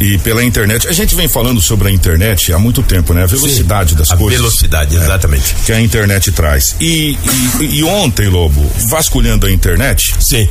e 0.00 0.18
pela 0.18 0.42
internet. 0.44 0.86
A 0.88 0.92
gente 0.92 1.14
vem 1.14 1.28
falando 1.28 1.60
sobre 1.60 1.88
a 1.88 1.90
internet 1.90 2.52
há 2.52 2.58
muito 2.58 2.82
tempo, 2.82 3.12
né? 3.14 3.24
A 3.24 3.26
velocidade 3.26 3.94
das 3.94 4.10
a 4.10 4.16
coisas. 4.16 4.40
velocidade, 4.40 4.83
exatamente. 4.90 5.54
Que 5.66 5.72
a 5.72 5.80
internet 5.80 6.32
traz. 6.32 6.76
E, 6.80 7.18
e, 7.60 7.78
e 7.78 7.84
ontem, 7.84 8.28
Lobo, 8.28 8.60
vasculhando 8.88 9.46
a 9.46 9.50
internet, 9.50 10.14
Sim. 10.20 10.48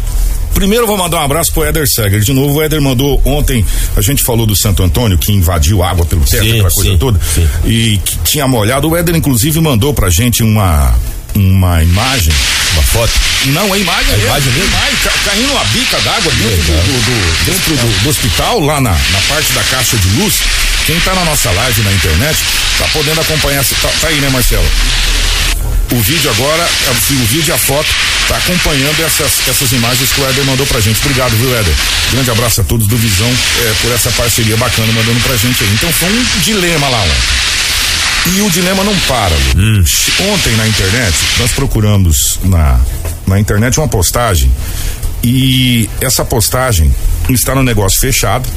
Primeiro 0.53 0.85
vou 0.85 0.95
mandar 0.95 1.17
um 1.17 1.23
abraço 1.23 1.51
pro 1.51 1.63
Éder 1.63 1.87
Seger. 1.87 2.19
De 2.19 2.31
novo, 2.31 2.59
o 2.59 2.61
Éder 2.61 2.79
mandou 2.79 3.19
ontem, 3.25 3.65
a 3.97 4.01
gente 4.01 4.21
falou 4.23 4.45
do 4.45 4.55
Santo 4.55 4.83
Antônio 4.83 5.17
que 5.17 5.31
invadiu 5.31 5.81
água 5.81 6.05
pelo 6.05 6.21
teto, 6.21 6.43
Sim, 6.43 6.51
aquela 6.51 6.71
coisa 6.71 6.91
sim, 6.91 6.97
toda. 6.97 7.19
sim. 7.33 7.47
E 7.65 7.97
que 7.97 8.17
tinha 8.19 8.47
molhado. 8.47 8.87
O 8.87 8.95
Éder, 8.95 9.15
inclusive, 9.15 9.59
mandou 9.59 9.93
pra 9.95 10.09
gente 10.11 10.43
uma, 10.43 10.93
uma 11.35 11.81
imagem. 11.83 12.33
Uma 12.73 12.83
foto. 12.83 13.11
Não, 13.47 13.71
a 13.73 13.77
imagem 13.77 14.13
A 14.13 14.17
mesmo. 14.17 14.25
imagem 14.27 14.51
mesmo? 14.53 14.67
Imagem, 14.67 14.95
ca- 15.03 15.11
caindo 15.25 15.51
uma 15.51 15.63
bica 15.65 15.99
d'água 15.99 16.31
dentro, 16.31 16.57
do, 16.57 16.73
do- 16.73 17.45
dentro 17.45 17.75
do, 17.75 18.01
do 18.03 18.09
hospital, 18.09 18.59
lá 18.59 18.81
na, 18.81 18.91
na 18.91 19.19
parte 19.27 19.51
da 19.53 19.61
caixa 19.63 19.97
de 19.97 20.07
luz. 20.17 20.33
Quem 20.85 20.99
tá 21.01 21.13
na 21.13 21.23
nossa 21.25 21.49
live 21.51 21.81
na 21.83 21.91
internet, 21.93 22.37
tá 22.79 22.85
podendo 22.91 23.21
acompanhar. 23.21 23.63
Tá, 23.63 23.89
tá 24.01 24.07
aí, 24.07 24.15
né, 24.19 24.29
Marcelo? 24.29 24.65
O 25.91 26.01
vídeo 26.01 26.29
agora, 26.31 26.63
é, 26.63 26.89
o 26.89 27.25
vídeo 27.27 27.49
e 27.49 27.51
a 27.51 27.57
foto, 27.57 27.87
tá 28.27 28.37
acompanhando 28.37 28.99
essas, 29.05 29.31
essas 29.47 29.71
imagens 29.73 30.09
que 30.11 30.19
o 30.21 30.25
Éder 30.27 30.43
mandou 30.45 30.65
pra 30.65 30.79
gente. 30.79 30.99
Obrigado, 31.01 31.31
viu, 31.37 31.55
Éder? 31.55 31.73
Grande 32.11 32.31
abraço 32.31 32.61
a 32.61 32.63
todos 32.63 32.87
do 32.87 32.97
Visão 32.97 33.29
é, 33.59 33.73
por 33.81 33.91
essa 33.91 34.09
parceria 34.11 34.57
bacana 34.57 34.91
mandando 34.91 35.19
pra 35.19 35.35
gente 35.37 35.63
aí. 35.63 35.69
Então 35.73 35.91
foi 35.93 36.09
um 36.09 36.25
dilema 36.41 36.89
lá 36.89 36.97
ontem. 36.97 37.43
E 38.25 38.41
o 38.41 38.49
dilema 38.49 38.83
não 38.83 38.97
para. 39.01 39.35
Lu. 39.55 39.83
Ontem 40.33 40.55
na 40.55 40.67
internet, 40.67 41.15
nós 41.39 41.51
procuramos 41.51 42.39
na, 42.43 42.79
na 43.27 43.39
internet 43.39 43.77
uma 43.79 43.87
postagem 43.87 44.51
e 45.23 45.89
essa 46.01 46.23
postagem 46.23 46.93
está 47.29 47.53
no 47.55 47.63
negócio 47.63 47.99
fechado. 47.99 48.47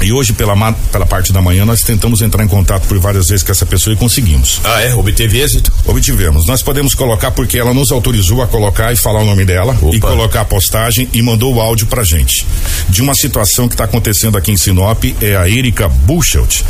E 0.00 0.12
hoje, 0.12 0.32
pela, 0.32 0.72
pela 0.92 1.04
parte 1.04 1.32
da 1.32 1.42
manhã, 1.42 1.64
nós 1.64 1.82
tentamos 1.82 2.22
entrar 2.22 2.44
em 2.44 2.48
contato 2.48 2.86
por 2.86 2.98
várias 2.98 3.28
vezes 3.28 3.42
com 3.42 3.50
essa 3.50 3.66
pessoa 3.66 3.94
e 3.94 3.96
conseguimos. 3.96 4.60
Ah, 4.62 4.80
é? 4.80 4.94
Obteve 4.94 5.40
êxito? 5.40 5.72
Obtivemos. 5.84 6.46
Nós 6.46 6.62
podemos 6.62 6.94
colocar 6.94 7.32
porque 7.32 7.58
ela 7.58 7.74
nos 7.74 7.90
autorizou 7.90 8.40
a 8.40 8.46
colocar 8.46 8.92
e 8.92 8.96
falar 8.96 9.22
o 9.22 9.24
nome 9.24 9.44
dela 9.44 9.76
Opa. 9.80 9.96
e 9.96 10.00
colocar 10.00 10.42
a 10.42 10.44
postagem 10.44 11.08
e 11.12 11.20
mandou 11.20 11.54
o 11.54 11.60
áudio 11.60 11.86
pra 11.86 12.04
gente. 12.04 12.46
De 12.88 13.02
uma 13.02 13.14
situação 13.14 13.66
que 13.66 13.74
está 13.74 13.84
acontecendo 13.84 14.38
aqui 14.38 14.52
em 14.52 14.56
Sinop, 14.56 15.02
é 15.20 15.36
a 15.36 15.48
Erika 15.48 15.88
Buchelt. 15.88 16.62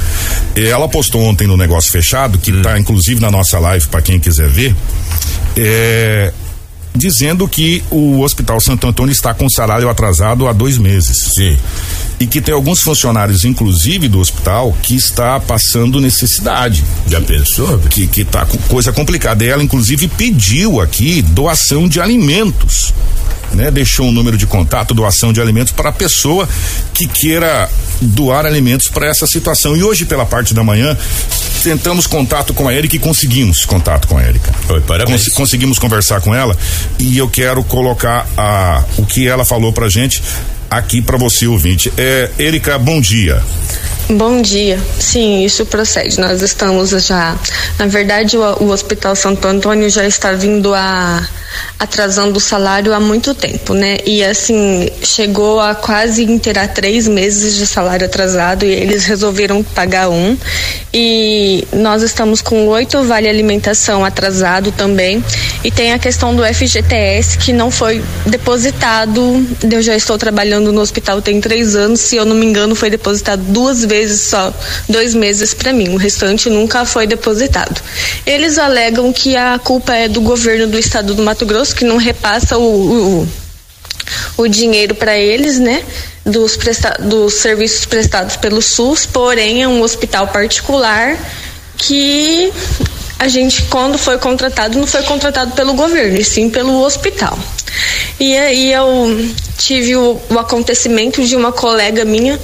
Ela 0.56 0.88
postou 0.88 1.22
ontem 1.22 1.46
no 1.46 1.56
Negócio 1.56 1.92
Fechado, 1.92 2.38
que 2.38 2.50
está 2.50 2.74
hum. 2.74 2.78
inclusive 2.78 3.20
na 3.20 3.30
nossa 3.30 3.58
live 3.58 3.86
para 3.88 4.00
quem 4.00 4.18
quiser 4.18 4.48
ver. 4.48 4.74
É, 5.54 6.32
dizendo 6.94 7.46
que 7.46 7.84
o 7.90 8.20
Hospital 8.22 8.58
Santo 8.58 8.86
Antônio 8.86 9.12
está 9.12 9.34
com 9.34 9.50
salário 9.50 9.88
atrasado 9.88 10.48
há 10.48 10.52
dois 10.52 10.78
meses. 10.78 11.32
Sim 11.34 11.56
e 12.20 12.26
que 12.26 12.40
tem 12.40 12.52
alguns 12.52 12.80
funcionários, 12.80 13.44
inclusive 13.44 14.08
do 14.08 14.18
hospital, 14.18 14.76
que 14.82 14.96
está 14.96 15.38
passando 15.38 16.00
necessidade. 16.00 16.84
Já 17.06 17.20
pensou? 17.20 17.78
Que, 17.78 18.06
que 18.06 18.24
tá 18.24 18.44
com 18.44 18.58
coisa 18.68 18.92
complicada. 18.92 19.44
E 19.44 19.48
ela, 19.48 19.62
inclusive, 19.62 20.08
pediu 20.08 20.80
aqui 20.80 21.22
doação 21.22 21.88
de 21.88 22.00
alimentos. 22.00 22.92
Né, 23.50 23.70
deixou 23.70 24.08
um 24.08 24.12
número 24.12 24.36
de 24.36 24.46
contato, 24.46 24.92
doação 24.92 25.32
de 25.32 25.40
alimentos 25.40 25.72
para 25.72 25.88
a 25.88 25.92
pessoa 25.92 26.46
que 26.92 27.08
queira 27.08 27.70
doar 27.98 28.44
alimentos 28.44 28.88
para 28.88 29.06
essa 29.06 29.26
situação. 29.26 29.74
E 29.74 29.82
hoje, 29.82 30.04
pela 30.04 30.26
parte 30.26 30.52
da 30.52 30.62
manhã, 30.62 30.94
tentamos 31.62 32.06
contato 32.06 32.52
com 32.52 32.68
a 32.68 32.74
Erika 32.74 32.96
e 32.96 32.98
conseguimos 32.98 33.64
contato 33.64 34.06
com 34.06 34.18
a 34.18 34.22
Erika. 34.22 34.54
Oi, 34.68 34.82
parabéns. 34.82 35.22
Cons 35.22 35.34
conseguimos 35.34 35.78
conversar 35.78 36.20
com 36.20 36.34
ela 36.34 36.54
e 36.98 37.16
eu 37.16 37.26
quero 37.26 37.64
colocar 37.64 38.26
a, 38.36 38.84
o 38.98 39.06
que 39.06 39.26
ela 39.26 39.46
falou 39.46 39.72
pra 39.72 39.88
gente 39.88 40.22
aqui 40.70 41.00
para 41.02 41.16
você, 41.16 41.46
ouvinte. 41.46 41.92
É, 41.96 42.30
Erika, 42.38 42.78
bom 42.78 43.00
dia. 43.00 43.42
Bom 44.10 44.40
dia. 44.40 44.78
Sim, 44.98 45.44
isso 45.44 45.66
procede. 45.66 46.18
Nós 46.18 46.40
estamos 46.40 46.88
já. 46.90 47.36
Na 47.78 47.86
verdade, 47.86 48.38
o, 48.38 48.40
o 48.64 48.70
Hospital 48.70 49.14
Santo 49.14 49.46
Antônio 49.46 49.90
já 49.90 50.06
está 50.06 50.32
vindo 50.32 50.74
a 50.74 51.28
atrasando 51.78 52.38
o 52.38 52.40
salário 52.40 52.92
há 52.92 53.00
muito 53.00 53.34
tempo, 53.34 53.72
né? 53.72 53.98
E 54.04 54.22
assim, 54.24 54.88
chegou 55.02 55.60
a 55.60 55.74
quase 55.74 56.24
inteirar 56.24 56.68
três 56.68 57.06
meses 57.06 57.56
de 57.56 57.66
salário 57.66 58.04
atrasado 58.04 58.64
e 58.64 58.68
eles 58.68 59.04
resolveram 59.04 59.62
pagar 59.62 60.08
um. 60.08 60.36
E 60.92 61.66
nós 61.72 62.02
estamos 62.02 62.42
com 62.42 62.66
oito 62.68 63.02
vale 63.04 63.28
alimentação 63.28 64.04
atrasado 64.04 64.72
também. 64.72 65.22
E 65.62 65.70
tem 65.70 65.92
a 65.92 65.98
questão 65.98 66.34
do 66.34 66.42
FGTS 66.42 67.38
que 67.38 67.52
não 67.52 67.70
foi 67.70 68.02
depositado. 68.26 69.46
Eu 69.70 69.82
já 69.82 69.94
estou 69.94 70.18
trabalhando 70.18 70.72
no 70.72 70.80
hospital 70.80 71.22
tem 71.22 71.40
três 71.40 71.76
anos, 71.76 72.00
se 72.00 72.16
eu 72.16 72.24
não 72.24 72.34
me 72.34 72.46
engano, 72.46 72.74
foi 72.74 72.90
depositado 72.90 73.42
duas 73.42 73.84
vezes 73.84 73.97
só, 74.06 74.52
dois 74.88 75.14
meses 75.14 75.54
para 75.54 75.72
mim. 75.72 75.90
O 75.90 75.96
restante 75.96 76.48
nunca 76.48 76.84
foi 76.84 77.06
depositado. 77.06 77.80
Eles 78.26 78.58
alegam 78.58 79.12
que 79.12 79.36
a 79.36 79.58
culpa 79.58 79.94
é 79.94 80.08
do 80.08 80.20
governo 80.20 80.66
do 80.66 80.78
estado 80.78 81.14
do 81.14 81.22
Mato 81.22 81.44
Grosso 81.46 81.74
que 81.74 81.84
não 81.84 81.96
repassa 81.96 82.56
o, 82.58 83.22
o, 83.22 83.28
o 84.36 84.48
dinheiro 84.48 84.94
para 84.94 85.16
eles, 85.18 85.58
né? 85.58 85.82
Dos, 86.24 86.56
presta 86.56 86.96
dos 87.00 87.34
serviços 87.34 87.86
prestados 87.86 88.36
pelo 88.36 88.60
SUS, 88.60 89.06
porém 89.06 89.62
é 89.62 89.68
um 89.68 89.82
hospital 89.82 90.28
particular 90.28 91.16
que 91.76 92.52
a 93.18 93.26
gente, 93.26 93.62
quando 93.64 93.98
foi 93.98 94.18
contratado, 94.18 94.78
não 94.78 94.86
foi 94.86 95.02
contratado 95.02 95.52
pelo 95.52 95.74
governo, 95.74 96.18
e 96.18 96.24
sim 96.24 96.48
pelo 96.48 96.82
hospital. 96.82 97.36
E 98.20 98.36
aí 98.36 98.72
eu 98.72 99.32
tive 99.56 99.96
o, 99.96 100.20
o 100.30 100.38
acontecimento 100.38 101.24
de 101.24 101.34
uma 101.34 101.52
colega 101.52 102.04
minha 102.04 102.38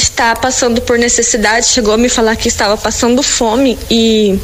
está 0.00 0.34
passando 0.34 0.80
por 0.80 0.98
necessidade, 0.98 1.66
chegou 1.66 1.94
a 1.94 1.98
me 1.98 2.08
falar 2.08 2.36
que 2.36 2.48
estava 2.48 2.76
passando 2.76 3.22
fome 3.22 3.78
e, 3.90 4.38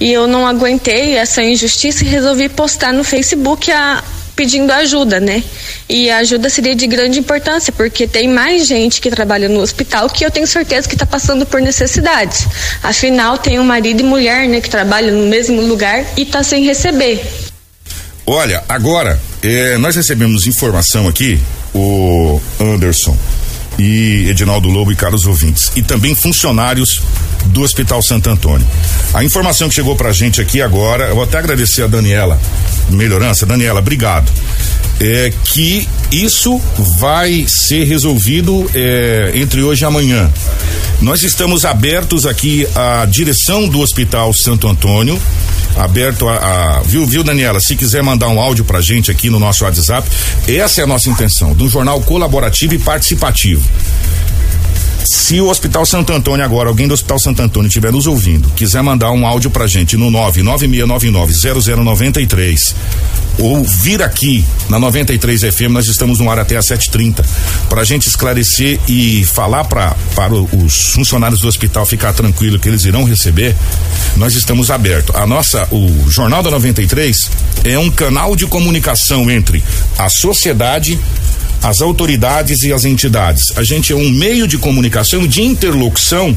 e 0.00 0.12
eu 0.12 0.26
não 0.26 0.46
aguentei 0.46 1.16
essa 1.16 1.42
injustiça 1.42 2.04
e 2.04 2.08
resolvi 2.08 2.48
postar 2.48 2.92
no 2.92 3.04
Facebook 3.04 3.70
a, 3.70 4.02
pedindo 4.34 4.72
ajuda, 4.72 5.20
né? 5.20 5.42
E 5.88 6.10
a 6.10 6.18
ajuda 6.18 6.48
seria 6.48 6.74
de 6.74 6.86
grande 6.86 7.18
importância, 7.18 7.72
porque 7.72 8.06
tem 8.06 8.28
mais 8.28 8.66
gente 8.66 9.00
que 9.00 9.10
trabalha 9.10 9.48
no 9.48 9.60
hospital 9.60 10.08
que 10.08 10.24
eu 10.24 10.30
tenho 10.30 10.46
certeza 10.46 10.88
que 10.88 10.94
está 10.94 11.06
passando 11.06 11.44
por 11.46 11.60
necessidades. 11.60 12.46
Afinal, 12.82 13.38
tem 13.38 13.58
um 13.58 13.64
marido 13.64 14.00
e 14.00 14.04
mulher, 14.04 14.48
né, 14.48 14.60
que 14.60 14.70
trabalham 14.70 15.14
no 15.14 15.26
mesmo 15.26 15.60
lugar 15.60 16.04
e 16.16 16.22
está 16.22 16.42
sem 16.42 16.64
receber. 16.64 17.24
Olha, 18.26 18.64
agora, 18.68 19.20
eh, 19.42 19.76
nós 19.76 19.94
recebemos 19.96 20.46
informação 20.46 21.06
aqui, 21.06 21.38
o 21.74 22.40
Anderson 22.58 23.14
e 23.78 24.28
Edinaldo 24.28 24.68
Lobo 24.68 24.92
e 24.92 24.96
caros 24.96 25.26
ouvintes, 25.26 25.72
e 25.76 25.82
também 25.82 26.14
funcionários 26.14 27.00
do 27.46 27.62
Hospital 27.62 28.02
Santo 28.02 28.30
Antônio. 28.30 28.66
A 29.12 29.22
informação 29.24 29.68
que 29.68 29.74
chegou 29.74 29.96
pra 29.96 30.12
gente 30.12 30.40
aqui 30.40 30.62
agora, 30.62 31.04
eu 31.08 31.14
vou 31.14 31.24
até 31.24 31.38
agradecer 31.38 31.82
a 31.82 31.86
Daniela 31.86 32.40
Melhorança. 32.88 33.46
Daniela, 33.46 33.80
obrigado. 33.80 34.30
É 35.00 35.32
que 35.44 35.88
isso 36.12 36.60
vai 36.98 37.44
ser 37.48 37.84
resolvido 37.84 38.70
é, 38.74 39.32
entre 39.34 39.62
hoje 39.62 39.84
e 39.84 39.86
amanhã. 39.86 40.30
Nós 41.00 41.22
estamos 41.22 41.64
abertos 41.64 42.26
aqui 42.26 42.66
à 42.74 43.04
direção 43.04 43.68
do 43.68 43.80
Hospital 43.80 44.32
Santo 44.32 44.68
Antônio 44.68 45.20
aberto 45.76 46.28
a, 46.28 46.36
a, 46.36 46.82
viu, 46.82 47.06
viu, 47.06 47.24
Daniela? 47.24 47.60
Se 47.60 47.74
quiser 47.76 48.02
mandar 48.02 48.28
um 48.28 48.40
áudio 48.40 48.64
pra 48.64 48.80
gente 48.80 49.10
aqui 49.10 49.28
no 49.28 49.38
nosso 49.38 49.64
WhatsApp, 49.64 50.08
essa 50.48 50.80
é 50.80 50.84
a 50.84 50.86
nossa 50.86 51.10
intenção, 51.10 51.54
de 51.54 51.64
um 51.64 51.68
jornal 51.68 52.00
colaborativo 52.00 52.74
e 52.74 52.78
participativo. 52.78 53.63
Se 55.04 55.40
o 55.40 55.48
Hospital 55.48 55.84
Santo 55.84 56.12
Antônio 56.12 56.44
agora, 56.44 56.68
alguém 56.68 56.88
do 56.88 56.94
Hospital 56.94 57.18
Santo 57.18 57.42
Antônio 57.42 57.68
estiver 57.68 57.92
nos 57.92 58.06
ouvindo, 58.06 58.48
quiser 58.50 58.82
mandar 58.82 59.10
um 59.10 59.26
áudio 59.26 59.50
pra 59.50 59.66
gente 59.66 59.96
no 59.96 60.10
996990093 60.10 62.74
ou 63.38 63.64
vir 63.64 64.02
aqui 64.02 64.44
na 64.68 64.78
93 64.78 65.42
FM, 65.42 65.70
nós 65.70 65.88
estamos 65.88 66.20
no 66.20 66.30
ar 66.30 66.38
até 66.38 66.56
às 66.56 66.66
7:30 66.66 67.24
para 67.68 67.80
a 67.80 67.84
gente 67.84 68.08
esclarecer 68.08 68.80
e 68.88 69.24
falar 69.24 69.64
para 69.64 69.96
para 70.14 70.34
os 70.34 70.92
funcionários 70.92 71.40
do 71.40 71.48
hospital 71.48 71.84
ficar 71.84 72.12
tranquilo 72.12 72.58
que 72.58 72.68
eles 72.68 72.84
irão 72.84 73.04
receber. 73.04 73.56
Nós 74.16 74.34
estamos 74.34 74.70
abertos. 74.70 75.14
A 75.16 75.26
nossa 75.26 75.66
o 75.70 76.10
Jornal 76.10 76.42
da 76.42 76.50
93 76.50 77.30
é 77.64 77.78
um 77.78 77.90
canal 77.90 78.36
de 78.36 78.46
comunicação 78.46 79.30
entre 79.30 79.62
a 79.98 80.08
sociedade 80.08 80.98
as 81.64 81.80
autoridades 81.80 82.62
e 82.62 82.72
as 82.74 82.84
entidades. 82.84 83.50
A 83.56 83.64
gente 83.64 83.90
é 83.90 83.96
um 83.96 84.10
meio 84.10 84.46
de 84.46 84.58
comunicação, 84.58 85.26
de 85.26 85.42
interlocução, 85.42 86.36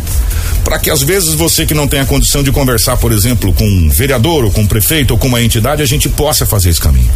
para 0.64 0.80
que 0.80 0.90
às 0.90 1.04
vezes 1.04 1.34
você 1.34 1.66
que 1.66 1.74
não 1.74 1.86
tem 1.86 2.00
a 2.00 2.06
condição 2.06 2.42
de 2.42 2.50
conversar, 2.50 2.96
por 2.96 3.12
exemplo, 3.12 3.52
com 3.52 3.68
um 3.68 3.90
vereador 3.90 4.46
ou 4.46 4.52
com 4.52 4.62
um 4.62 4.68
prefeito 4.68 5.12
ou 5.12 5.18
com 5.18 5.28
uma 5.28 5.44
entidade, 5.44 5.82
a 5.82 5.86
gente 5.86 6.08
possa 6.08 6.46
fazer 6.46 6.70
esse 6.70 6.80
caminho. 6.80 7.10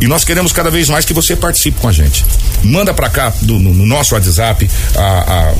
E 0.00 0.06
nós 0.06 0.24
queremos 0.24 0.52
cada 0.52 0.70
vez 0.70 0.88
mais 0.88 1.04
que 1.04 1.12
você 1.12 1.34
participe 1.34 1.80
com 1.80 1.88
a 1.88 1.92
gente. 1.92 2.24
Manda 2.62 2.94
para 2.94 3.08
cá 3.08 3.32
do, 3.42 3.58
no, 3.58 3.74
no, 3.74 3.84
nosso 3.84 4.14
WhatsApp 4.14 4.70
a, 4.94 5.02
a 5.02 5.54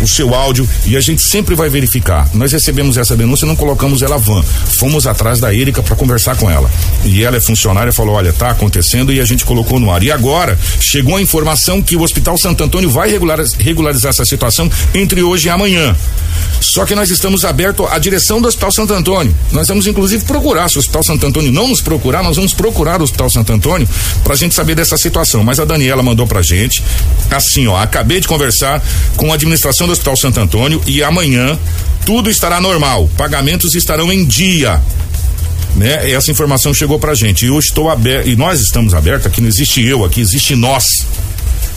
o 0.00 0.06
seu 0.06 0.34
áudio 0.34 0.68
e 0.86 0.96
a 0.96 1.00
gente 1.00 1.22
sempre 1.22 1.54
vai 1.54 1.68
verificar. 1.68 2.28
Nós 2.34 2.52
recebemos 2.52 2.96
essa 2.96 3.16
denúncia 3.16 3.46
não 3.46 3.56
colocamos 3.56 4.02
ela 4.02 4.18
van. 4.18 4.42
Fomos 4.42 5.06
atrás 5.06 5.40
da 5.40 5.52
Erika 5.54 5.82
para 5.82 5.96
conversar 5.96 6.36
com 6.36 6.50
ela. 6.50 6.70
E 7.04 7.22
ela 7.22 7.36
é 7.36 7.40
funcionária, 7.40 7.92
falou: 7.92 8.14
olha, 8.14 8.32
tá 8.32 8.50
acontecendo 8.50 9.12
e 9.12 9.20
a 9.20 9.24
gente 9.24 9.44
colocou 9.44 9.78
no 9.78 9.90
ar. 9.90 10.02
E 10.02 10.10
agora 10.10 10.58
chegou 10.80 11.16
a 11.16 11.22
informação 11.22 11.82
que 11.82 11.96
o 11.96 12.02
Hospital 12.02 12.36
Santo 12.36 12.62
Antônio 12.64 12.90
vai 12.90 13.10
regularizar, 13.10 13.60
regularizar 13.60 14.10
essa 14.10 14.24
situação 14.24 14.70
entre 14.94 15.22
hoje 15.22 15.48
e 15.48 15.50
amanhã. 15.50 15.94
Só 16.60 16.84
que 16.84 16.94
nós 16.94 17.10
estamos 17.10 17.44
abertos 17.44 17.86
à 17.90 17.98
direção 17.98 18.40
do 18.40 18.48
Hospital 18.48 18.72
Santo 18.72 18.92
Antônio. 18.92 19.34
Nós 19.52 19.68
vamos 19.68 19.86
inclusive 19.86 20.24
procurar, 20.24 20.68
se 20.68 20.76
o 20.76 20.80
Hospital 20.80 21.02
Santo 21.02 21.26
Antônio 21.26 21.52
não 21.52 21.68
nos 21.68 21.80
procurar, 21.80 22.22
nós 22.22 22.36
vamos 22.36 22.52
procurar 22.52 23.00
o 23.00 23.04
Hospital 23.04 23.30
Santo 23.30 23.52
Antônio 23.52 23.88
para 24.24 24.34
a 24.34 24.36
gente 24.36 24.54
saber 24.54 24.74
dessa 24.74 24.96
situação. 24.96 25.44
Mas 25.44 25.60
a 25.60 25.64
Daniela 25.64 26.02
mandou 26.02 26.26
pra 26.26 26.42
gente, 26.42 26.82
assim, 27.30 27.66
ó, 27.66 27.76
acabei 27.76 28.20
de 28.20 28.26
conversar 28.26 28.82
com 29.16 29.30
a 29.30 29.34
administração 29.34 29.77
do 29.86 29.92
Hospital 29.92 30.16
Santo 30.16 30.40
Antônio 30.40 30.80
e 30.86 31.02
amanhã 31.02 31.58
tudo 32.04 32.30
estará 32.30 32.60
normal, 32.60 33.08
pagamentos 33.16 33.74
estarão 33.74 34.12
em 34.12 34.24
dia. 34.24 34.80
Né? 35.76 36.10
Essa 36.10 36.30
informação 36.30 36.72
chegou 36.72 36.98
pra 36.98 37.14
gente. 37.14 37.44
E 37.44 37.48
eu 37.48 37.58
estou 37.58 37.90
aberto, 37.90 38.28
e 38.28 38.34
nós 38.34 38.60
estamos 38.60 38.94
abertos, 38.94 39.26
aqui 39.26 39.40
não 39.40 39.48
existe 39.48 39.84
eu, 39.84 40.04
aqui 40.04 40.20
existe 40.20 40.56
nós 40.56 41.06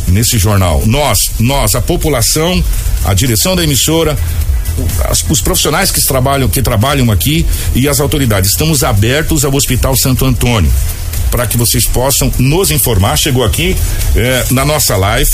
nesse 0.07 0.37
jornal. 0.37 0.83
Nós, 0.85 1.31
nós, 1.39 1.75
a 1.75 1.81
população, 1.81 2.63
a 3.05 3.13
direção 3.13 3.55
da 3.55 3.63
emissora, 3.63 4.17
os 5.29 5.41
profissionais 5.41 5.91
que 5.91 6.01
trabalham, 6.01 6.47
que 6.47 6.61
trabalham 6.61 7.11
aqui 7.11 7.45
e 7.75 7.87
as 7.87 7.99
autoridades. 7.99 8.51
Estamos 8.51 8.83
abertos 8.83 9.43
ao 9.45 9.53
Hospital 9.53 9.95
Santo 9.95 10.25
Antônio 10.25 10.71
para 11.29 11.47
que 11.47 11.57
vocês 11.57 11.85
possam 11.85 12.31
nos 12.37 12.71
informar. 12.71 13.17
Chegou 13.17 13.43
aqui 13.43 13.75
eh, 14.15 14.45
na 14.51 14.65
nossa 14.65 14.97
live 14.97 15.31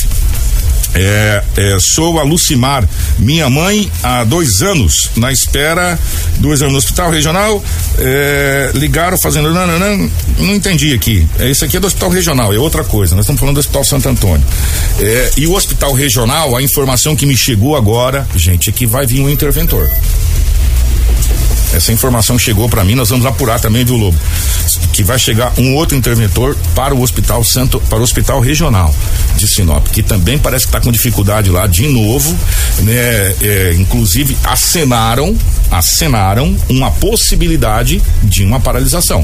É, 0.96 1.44
é, 1.58 1.78
sou 1.80 2.20
a 2.20 2.24
Lucimar, 2.24 2.88
minha 3.20 3.50
mãe 3.50 3.92
há 4.02 4.24
dois 4.24 4.62
anos, 4.62 5.12
na 5.16 5.32
espera, 5.32 6.00
dois 6.40 6.62
anos 6.62 6.74
no 6.74 6.80
hospital 6.80 7.12
regional, 7.12 7.64
é, 8.00 8.72
ligaram 8.74 9.18
fazendo, 9.18 9.54
não, 9.54 9.68
não, 9.68 9.80
não, 9.80 10.12
não 10.40 10.56
entendi 10.56 10.94
aqui, 10.94 11.28
é, 11.40 11.50
isso 11.50 11.66
aqui 11.66 11.78
é 11.78 11.80
do 11.80 11.88
hospital 11.88 12.10
regional, 12.10 12.54
é 12.54 12.58
outra 12.58 12.84
coisa, 12.84 13.16
nós 13.16 13.26
estamos 13.26 13.40
falando 13.40 13.56
do 13.56 13.60
hospital 13.60 13.84
Santo 13.84 14.10
Antônio. 14.10 14.46
É, 15.00 15.32
e 15.38 15.46
o 15.46 15.54
hospital 15.54 15.94
regional, 15.94 16.56
a 16.56 16.62
informação 16.62 17.16
que 17.16 17.26
me 17.26 17.38
chegou 17.38 17.76
agora, 17.76 18.28
gente, 18.36 18.70
é 18.70 18.74
que 18.74 18.86
vai 18.86 19.06
vir 19.06 19.22
um 19.22 19.30
interventor. 19.30 19.90
Essa 21.78 21.94
informação 21.94 22.40
chegou 22.40 22.68
para 22.68 22.84
mim, 22.84 22.96
nós 22.96 23.10
vamos 23.10 23.26
apurar 23.26 23.60
também, 23.60 23.86
viu, 23.86 23.96
Lobo? 23.96 24.18
Que 24.92 25.04
vai 25.04 25.20
chegar 25.20 25.54
um 25.60 25.76
outro 25.76 25.96
interventor 25.96 26.58
para 26.74 26.96
o 26.96 27.02
Hospital 27.04 27.44
Santo, 27.44 27.80
para 27.82 28.00
o 28.00 28.02
Hospital 28.02 28.40
Regional 28.40 28.94
de 29.36 29.48
Sinop, 29.48 29.88
que 29.90 30.02
também 30.02 30.40
parece 30.40 30.66
que 30.66 30.70
está 30.70 30.82
com 30.82 30.92
dificuldade 30.92 31.52
lá 31.52 31.68
de 31.68 31.88
novo, 31.88 32.36
né? 32.80 33.36
É, 33.42 33.76
inclusive 33.78 34.36
acenaram, 34.44 35.38
acenaram 35.70 36.58
uma 36.68 36.90
possibilidade 36.90 38.02
de 38.24 38.44
uma 38.44 38.60
paralisação, 38.60 39.24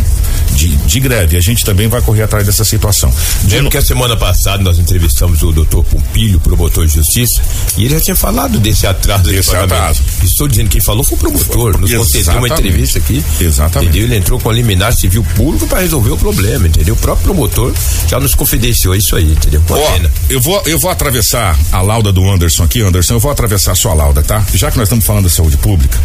de, 0.52 0.76
de 0.76 1.00
greve. 1.00 1.36
A 1.36 1.42
gente 1.42 1.66
também 1.66 1.88
vai 1.88 2.02
correr 2.02 2.22
atrás 2.22 2.46
dessa 2.46 2.64
situação. 2.64 3.12
De 3.46 3.56
Lembro 3.56 3.72
que 3.72 3.78
a 3.78 3.82
semana 3.82 4.16
passada 4.16 4.62
nós 4.62 4.78
entrevistamos 4.78 5.42
o 5.42 5.52
doutor 5.52 5.84
Pompilho, 5.86 6.40
promotor 6.40 6.86
de 6.86 6.94
justiça, 6.94 7.42
e 7.78 7.86
ele 7.86 7.96
já 7.96 8.02
tinha 8.02 8.16
falado 8.16 8.60
desse 8.60 8.86
atraso 8.86 9.24
Desse 9.24 9.56
atraso. 9.56 10.04
Estou 10.22 10.48
dizendo 10.48 10.68
que 10.68 10.74
quem 10.74 10.82
falou 10.82 11.04
foi 11.04 11.18
o 11.18 11.20
promotor, 11.20 11.80
nos 11.80 11.92
concedeu 11.92 12.43
uma 12.46 12.54
entrevista 12.54 13.00
aqui. 13.00 13.24
Exatamente. 13.40 13.90
Entendeu? 13.90 14.08
Ele 14.08 14.18
entrou 14.18 14.40
com 14.40 14.50
a 14.50 14.54
liminar 14.54 14.94
civil 14.94 15.24
público 15.36 15.68
para 15.68 15.82
resolver 15.82 16.12
o 16.12 16.18
problema, 16.18 16.68
entendeu? 16.68 16.94
O 16.94 16.98
próprio 16.98 17.26
promotor 17.26 17.74
já 18.08 18.20
nos 18.20 18.36
confidenciou 18.36 18.96
isso 18.96 19.16
aí, 19.16 19.32
entendeu? 19.32 19.62
Com 19.68 19.74
Ó, 19.74 20.00
eu 20.30 20.42
vou, 20.42 20.62
eu 20.66 20.80
vou 20.80 20.92
atravessar 20.92 21.58
a 21.72 21.82
lauda 21.82 22.12
do 22.12 22.30
Anderson 22.30 22.64
aqui, 22.64 22.82
Anderson, 22.82 23.16
eu 23.16 23.20
vou 23.20 23.32
atravessar 23.32 23.72
a 23.72 23.76
sua 23.76 23.94
lauda, 23.94 24.22
tá? 24.22 24.46
Já 24.54 24.72
que 24.72 24.78
nós 24.78 24.88
estamos 24.88 25.06
falando 25.06 25.26
da 25.26 25.30
saúde 25.30 25.58
pública, 25.58 25.98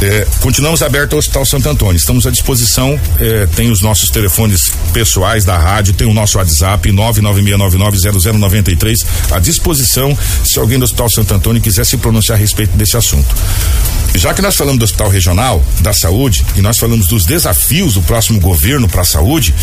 é, 0.00 0.26
continuamos 0.40 0.82
aberto 0.82 1.14
ao 1.14 1.18
Hospital 1.18 1.44
Santo 1.44 1.68
Antônio, 1.68 1.96
estamos 1.96 2.26
à 2.26 2.30
disposição, 2.30 2.98
é, 3.18 3.46
tem 3.54 3.70
os 3.70 3.80
nossos 3.80 4.10
telefones 4.10 4.72
pessoais 4.92 5.44
da 5.44 5.56
rádio, 5.56 5.94
tem 5.94 6.06
o 6.06 6.14
nosso 6.14 6.38
WhatsApp, 6.38 6.90
996990093, 6.90 9.04
à 9.30 9.38
disposição, 9.38 10.16
se 10.44 10.58
alguém 10.58 10.78
do 10.78 10.84
Hospital 10.84 11.08
Santo 11.08 11.34
Antônio 11.34 11.62
quiser 11.62 11.84
se 11.84 11.96
pronunciar 11.96 12.36
a 12.36 12.40
respeito 12.40 12.76
desse 12.76 12.96
assunto. 12.96 13.28
Já 14.14 14.34
que 14.34 14.42
nós 14.42 14.56
falamos 14.56 14.78
do 14.78 14.84
Hospital 14.84 15.08
Regional 15.08 15.61
da 15.80 15.92
Saúde 15.92 16.44
e 16.56 16.60
nós 16.60 16.78
falamos 16.78 17.06
dos 17.06 17.24
desafios 17.24 17.94
do 17.94 18.02
próximo 18.02 18.40
governo 18.40 18.88
para 18.88 19.02
a 19.02 19.04
saúde, 19.04 19.54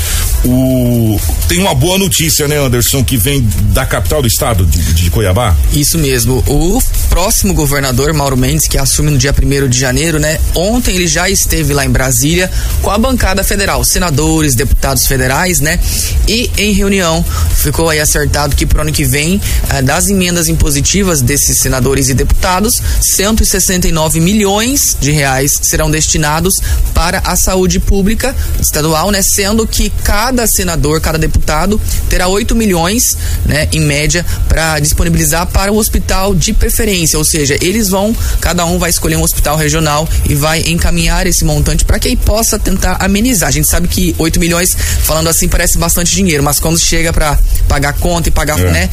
o 0.44 1.20
tem 1.48 1.60
uma 1.60 1.74
boa 1.74 1.98
notícia, 1.98 2.48
né, 2.48 2.58
Anderson, 2.58 3.04
que 3.04 3.18
vem 3.18 3.48
da 3.74 3.86
capital 3.86 4.22
do 4.22 4.28
estado 4.28 4.66
de, 4.66 4.94
de 4.94 5.10
Cuiabá. 5.10 5.56
Isso 5.74 5.98
mesmo. 5.98 6.44
O 6.48 6.82
próximo 7.10 7.54
governador, 7.54 8.14
Mauro 8.14 8.38
Mendes, 8.38 8.68
que 8.68 8.78
assume 8.78 9.12
no 9.12 9.18
dia 9.18 9.34
1 9.34 9.68
de 9.68 9.80
janeiro, 9.80 10.20
né? 10.20 10.40
Ontem 10.56 10.96
ele 10.96 11.08
já 11.08 11.30
esteve 11.30 11.74
lá 11.74 11.86
em 11.86 11.90
Brasília 11.90 12.50
com 12.82 12.92
a 12.92 12.98
bancada 12.98 13.44
federal, 13.44 13.84
senadores, 13.84 14.56
deputados 14.56 15.08
federais, 15.08 15.60
né? 15.60 15.80
E 16.28 16.50
em 16.58 16.72
reunião 16.74 17.26
ficou 17.56 17.90
aí 17.90 18.00
acertado 18.00 18.56
que 18.56 18.66
pro 18.66 18.82
ano 18.82 18.92
que 18.92 19.04
vem, 19.04 19.42
eh, 19.70 19.82
das 19.82 20.08
emendas 20.08 20.48
impositivas 20.48 21.22
desses 21.22 21.60
senadores 21.60 22.10
e 22.10 22.14
deputados, 22.14 22.82
169 23.02 24.20
milhões 24.20 24.96
de 25.00 25.12
reais 25.12 25.54
serão 25.62 25.89
destinados 25.90 26.54
para 26.94 27.20
a 27.26 27.36
saúde 27.36 27.80
pública 27.80 28.36
estadual, 28.60 29.12
né? 29.12 29.22
Sendo 29.22 29.66
que 29.68 29.90
cada 30.04 30.46
senador, 30.48 31.02
cada 31.02 31.18
deputado 31.18 31.80
terá 32.10 32.28
8 32.28 32.56
milhões, 32.56 33.04
né, 33.46 33.68
em 33.72 33.80
média, 33.82 34.26
para 34.48 34.80
disponibilizar 34.80 35.46
para 35.48 35.72
o 35.72 35.78
hospital 35.78 36.34
de 36.36 36.54
preferência, 36.54 37.18
ou 37.18 37.24
seja, 37.26 37.58
eles 37.62 37.90
vão, 37.90 38.16
cada 38.42 38.66
um 38.66 38.78
vai 38.80 38.90
escolher 38.90 39.16
um 39.16 39.24
hospital 39.24 39.56
regional 39.58 40.08
e 40.28 40.36
vai 40.36 40.62
encaminhar 40.68 41.26
esse 41.28 41.44
montante 41.46 41.86
para 41.86 42.00
que 42.00 42.08
aí 42.08 42.16
possa 42.16 42.58
tentar 42.60 42.98
amenizar. 43.00 43.50
A 43.50 43.52
gente 43.52 43.68
sabe 43.68 43.88
que 43.88 44.16
8 44.18 44.40
milhões, 44.40 44.76
falando 45.04 45.30
assim, 45.30 45.48
parece 45.48 45.78
bastante 45.78 46.14
dinheiro, 46.16 46.44
mas 46.44 46.60
quando 46.60 46.78
chega 46.78 47.12
para 47.14 47.38
pagar 47.68 47.94
conta 47.94 48.30
e 48.30 48.32
pagar, 48.32 48.60
É. 48.60 48.72
né, 48.72 48.90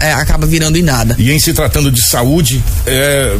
é, 0.00 0.12
acaba 0.12 0.46
virando 0.46 0.76
em 0.78 0.82
nada. 0.82 1.14
E 1.18 1.30
em 1.30 1.38
se 1.38 1.52
tratando 1.52 1.90
de 1.90 2.00
saúde, 2.02 2.62
é, 2.86 3.36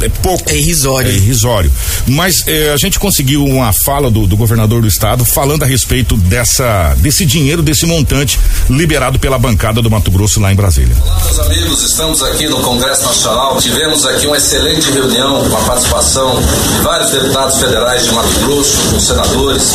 é 0.00 0.08
pouco. 0.08 0.50
É 0.50 0.56
irrisório. 0.56 1.10
É 1.10 1.14
irrisório. 1.14 1.72
Mas 2.06 2.46
é, 2.46 2.72
a 2.72 2.76
gente 2.76 2.98
conseguiu 2.98 3.44
uma 3.44 3.72
fala 3.72 4.10
do, 4.10 4.26
do 4.26 4.36
governador 4.36 4.82
do 4.82 4.88
estado 4.88 5.24
falando 5.24 5.62
a 5.62 5.66
respeito 5.66 6.16
dessa, 6.16 6.94
desse 6.98 7.24
dinheiro, 7.24 7.62
desse 7.62 7.86
montante 7.86 8.38
liberado 8.68 9.18
pela 9.18 9.38
bancada 9.38 9.80
do 9.82 9.90
Mato 9.90 10.10
Grosso 10.10 10.40
lá 10.40 10.52
em 10.52 10.56
Brasília. 10.56 10.96
Olá, 11.02 11.20
meus 11.24 11.38
amigos, 11.38 11.82
estamos 11.82 12.22
aqui 12.22 12.46
no 12.48 12.60
Congresso 12.60 13.04
Nacional. 13.04 13.56
Tivemos 13.60 14.04
aqui 14.06 14.26
uma 14.26 14.36
excelente 14.36 14.90
reunião 14.90 15.48
com 15.48 15.56
a 15.56 15.60
participação 15.60 16.40
de 16.40 16.82
vários 16.82 17.10
deputados 17.10 17.58
federais 17.58 18.04
de 18.04 18.12
Mato 18.12 18.40
Grosso, 18.40 18.76
com 18.90 19.00
senadores, 19.00 19.72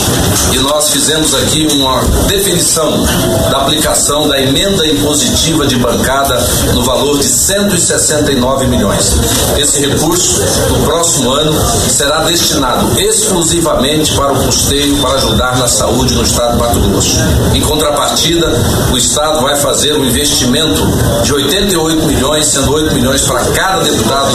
e 0.54 0.58
nós 0.60 0.90
fizemos 0.90 1.34
aqui 1.34 1.68
uma 1.72 2.02
definição 2.28 3.06
da 3.52 3.62
aplicação 3.62 4.28
da 4.28 4.40
emenda 4.42 4.88
impositiva 4.88 5.66
de 5.68 5.76
bancada 5.78 6.40
no 6.74 6.84
valor 6.84 7.20
de 7.20 7.26
169 7.26 8.68
milhões. 8.68 9.14
Esse 9.58 9.86
recurso, 9.86 10.09
no 10.10 10.84
próximo 10.86 11.32
ano, 11.32 11.54
será 11.90 12.24
destinado 12.24 13.00
exclusivamente 13.00 14.14
para 14.14 14.34
o 14.34 14.44
custeio 14.44 14.98
para 14.98 15.16
ajudar 15.16 15.58
na 15.58 15.68
saúde 15.68 16.16
no 16.16 16.24
estado 16.24 16.54
de 16.54 16.60
Mato 16.60 16.80
Grosso. 16.80 17.18
Em 17.54 17.62
contrapartida, 17.62 18.52
o 18.92 18.98
estado 18.98 19.42
vai 19.42 19.56
fazer 19.58 19.94
um 19.98 20.06
investimento 20.06 20.82
de 21.24 21.34
88 21.34 22.06
milhões, 22.08 22.46
sendo 22.48 22.74
8 22.74 22.96
milhões 22.96 23.22
para 23.22 23.44
cada 23.52 23.84
deputado 23.84 24.32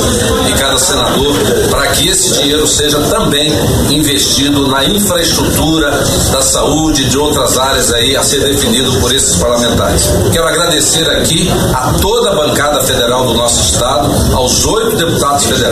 e 0.49 0.53
cada 0.53 0.79
senador, 0.79 1.35
para 1.71 1.89
que 1.89 2.09
esse 2.09 2.35
dinheiro 2.35 2.67
seja 2.67 3.01
também 3.11 3.53
investido 3.91 4.69
na 4.69 4.85
infraestrutura 4.85 5.91
da 6.33 6.43
saúde 6.43 7.03
e 7.03 7.09
de 7.09 7.19
outras 7.19 7.59
áreas 7.59 7.93
aí 7.93 8.17
a 8.17 8.23
ser 8.23 8.41
definido 8.41 8.93
por 9.01 9.13
esses 9.13 9.37
parlamentares. 9.37 10.09
Quero 10.33 10.47
agradecer 10.47 11.09
aqui 11.11 11.51
a 11.73 11.93
toda 12.01 12.31
a 12.31 12.35
bancada 12.35 12.81
federal 12.83 13.27
do 13.27 13.35
nosso 13.35 13.61
estado, 13.63 14.11
aos 14.35 14.65
oito 14.67 14.97
deputados 14.97 15.45
federais, 15.45 15.64